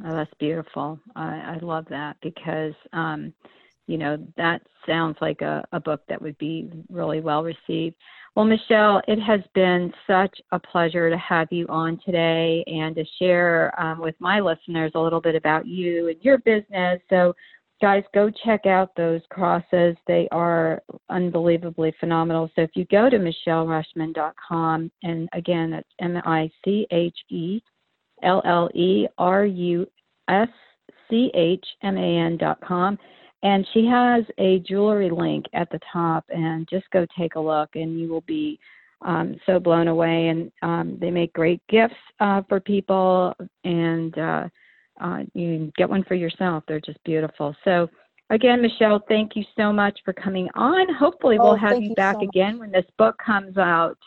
Oh, 0.05 0.15
that's 0.15 0.33
beautiful. 0.39 0.97
I, 1.15 1.55
I 1.55 1.59
love 1.61 1.85
that 1.89 2.15
because 2.21 2.73
um, 2.93 3.33
you 3.89 3.97
know 3.97 4.17
that 4.37 4.61
sounds 4.85 5.17
like 5.19 5.41
a, 5.41 5.65
a 5.71 5.79
book 5.79 6.01
that 6.07 6.21
would 6.21 6.37
be 6.37 6.69
really 6.89 7.21
well 7.21 7.43
received 7.43 7.95
well, 8.35 8.45
Michelle, 8.45 9.01
it 9.07 9.19
has 9.19 9.41
been 9.53 9.91
such 10.07 10.39
a 10.51 10.59
pleasure 10.59 11.09
to 11.09 11.17
have 11.17 11.47
you 11.51 11.65
on 11.67 11.99
today 12.05 12.63
and 12.67 12.95
to 12.95 13.03
share 13.17 13.73
um, 13.79 13.99
with 13.99 14.15
my 14.19 14.39
listeners 14.39 14.91
a 14.95 14.99
little 14.99 15.19
bit 15.19 15.35
about 15.35 15.65
you 15.65 16.07
and 16.09 16.17
your 16.21 16.37
business. 16.37 17.01
So, 17.09 17.33
guys, 17.81 18.03
go 18.13 18.29
check 18.45 18.65
out 18.65 18.95
those 18.95 19.21
crosses. 19.29 19.97
They 20.07 20.27
are 20.31 20.81
unbelievably 21.09 21.95
phenomenal. 21.99 22.49
So, 22.55 22.61
if 22.61 22.71
you 22.75 22.85
go 22.85 23.09
to 23.09 23.17
michelleruschman.com, 23.17 24.91
and 25.03 25.29
again, 25.33 25.71
that's 25.71 25.89
M 25.99 26.15
I 26.23 26.49
C 26.63 26.87
H 26.91 27.17
E 27.29 27.61
L 28.23 28.41
L 28.45 28.69
E 28.73 29.07
R 29.17 29.45
U 29.45 29.87
S 30.29 30.49
C 31.09 31.31
H 31.33 31.65
M 31.83 31.97
A 31.97 32.17
N.com 32.19 32.97
and 33.43 33.65
she 33.73 33.85
has 33.85 34.23
a 34.37 34.59
jewelry 34.59 35.09
link 35.09 35.45
at 35.53 35.69
the 35.71 35.79
top, 35.91 36.25
and 36.29 36.67
just 36.69 36.89
go 36.91 37.05
take 37.17 37.35
a 37.35 37.39
look, 37.39 37.69
and 37.75 37.99
you 37.99 38.09
will 38.09 38.21
be 38.21 38.59
um, 39.01 39.35
so 39.45 39.59
blown 39.59 39.87
away. 39.87 40.27
And 40.27 40.51
um, 40.61 40.97
they 40.99 41.11
make 41.11 41.33
great 41.33 41.61
gifts 41.69 41.95
uh, 42.19 42.41
for 42.49 42.59
people, 42.59 43.33
and 43.63 44.17
uh, 44.17 44.47
uh, 44.99 45.19
you 45.33 45.57
can 45.57 45.73
get 45.77 45.89
one 45.89 46.03
for 46.03 46.15
yourself. 46.15 46.63
They're 46.67 46.81
just 46.81 47.01
beautiful. 47.05 47.55
So, 47.63 47.89
again, 48.29 48.61
Michelle, 48.61 49.03
thank 49.07 49.35
you 49.35 49.43
so 49.57 49.71
much 49.71 49.97
for 50.03 50.13
coming 50.13 50.49
on. 50.55 50.93
Hopefully, 50.93 51.37
oh, 51.39 51.45
we'll 51.45 51.55
have 51.55 51.81
you, 51.81 51.89
you 51.89 51.95
back 51.95 52.17
so 52.19 52.27
again 52.27 52.59
when 52.59 52.71
this 52.71 52.85
book 52.97 53.15
comes 53.25 53.57
out. 53.57 53.97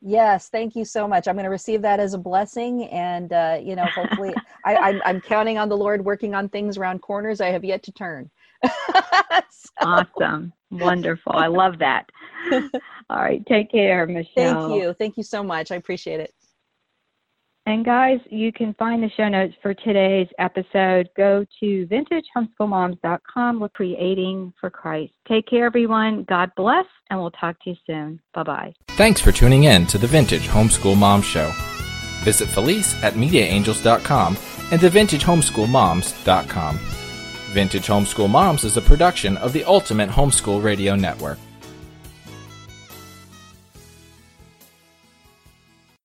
Yes, 0.00 0.48
thank 0.48 0.76
you 0.76 0.84
so 0.84 1.08
much. 1.08 1.26
I'm 1.26 1.34
going 1.34 1.44
to 1.44 1.50
receive 1.50 1.82
that 1.82 2.00
as 2.00 2.14
a 2.14 2.18
blessing, 2.18 2.84
and 2.86 3.32
uh, 3.32 3.58
you 3.62 3.76
know, 3.76 3.90
hopefully, 3.90 4.40
I, 4.64 4.76
I'm, 4.76 5.02
I'm 5.04 5.20
counting 5.20 5.58
on 5.58 5.68
the 5.68 5.76
Lord 5.76 6.04
working 6.04 6.34
on 6.34 6.48
things 6.48 6.78
around 6.78 7.00
corners 7.00 7.40
I 7.40 7.48
have 7.48 7.64
yet 7.64 7.82
to 7.84 7.92
turn. 7.92 8.30
so. 8.64 9.70
Awesome. 9.82 10.52
Wonderful. 10.70 11.32
I 11.32 11.48
love 11.48 11.78
that. 11.80 12.10
All 13.10 13.18
right. 13.18 13.44
Take 13.46 13.70
care, 13.72 14.06
Michelle. 14.06 14.26
Thank 14.36 14.68
you. 14.68 14.94
Thank 14.94 15.16
you 15.16 15.22
so 15.24 15.42
much. 15.42 15.72
I 15.72 15.76
appreciate 15.76 16.20
it. 16.20 16.32
And 17.68 17.84
guys, 17.84 18.18
you 18.30 18.50
can 18.50 18.72
find 18.78 19.02
the 19.02 19.10
show 19.14 19.28
notes 19.28 19.52
for 19.60 19.74
today's 19.74 20.28
episode. 20.38 21.10
Go 21.18 21.44
to 21.60 21.86
vintagehomeschoolmoms.com. 21.86 23.60
We're 23.60 23.68
creating 23.68 24.54
for 24.58 24.70
Christ. 24.70 25.12
Take 25.28 25.46
care, 25.48 25.66
everyone. 25.66 26.24
God 26.30 26.50
bless, 26.56 26.86
and 27.10 27.20
we'll 27.20 27.30
talk 27.32 27.62
to 27.64 27.70
you 27.70 27.76
soon. 27.86 28.20
Bye 28.32 28.42
bye. 28.44 28.72
Thanks 28.92 29.20
for 29.20 29.32
tuning 29.32 29.64
in 29.64 29.86
to 29.88 29.98
the 29.98 30.06
Vintage 30.06 30.48
Homeschool 30.48 30.96
Mom 30.96 31.20
Show. 31.20 31.52
Visit 32.24 32.48
Felice 32.48 32.94
at 33.04 33.12
MediaAngels.com 33.12 34.38
and 34.72 34.80
thevintagehomeschoolmoms.com. 34.80 36.78
Vintage 37.52 37.86
Homeschool 37.86 38.30
Moms 38.30 38.64
is 38.64 38.78
a 38.78 38.82
production 38.82 39.36
of 39.36 39.52
the 39.52 39.64
Ultimate 39.64 40.08
Homeschool 40.08 40.64
Radio 40.64 40.96
Network. 40.96 41.38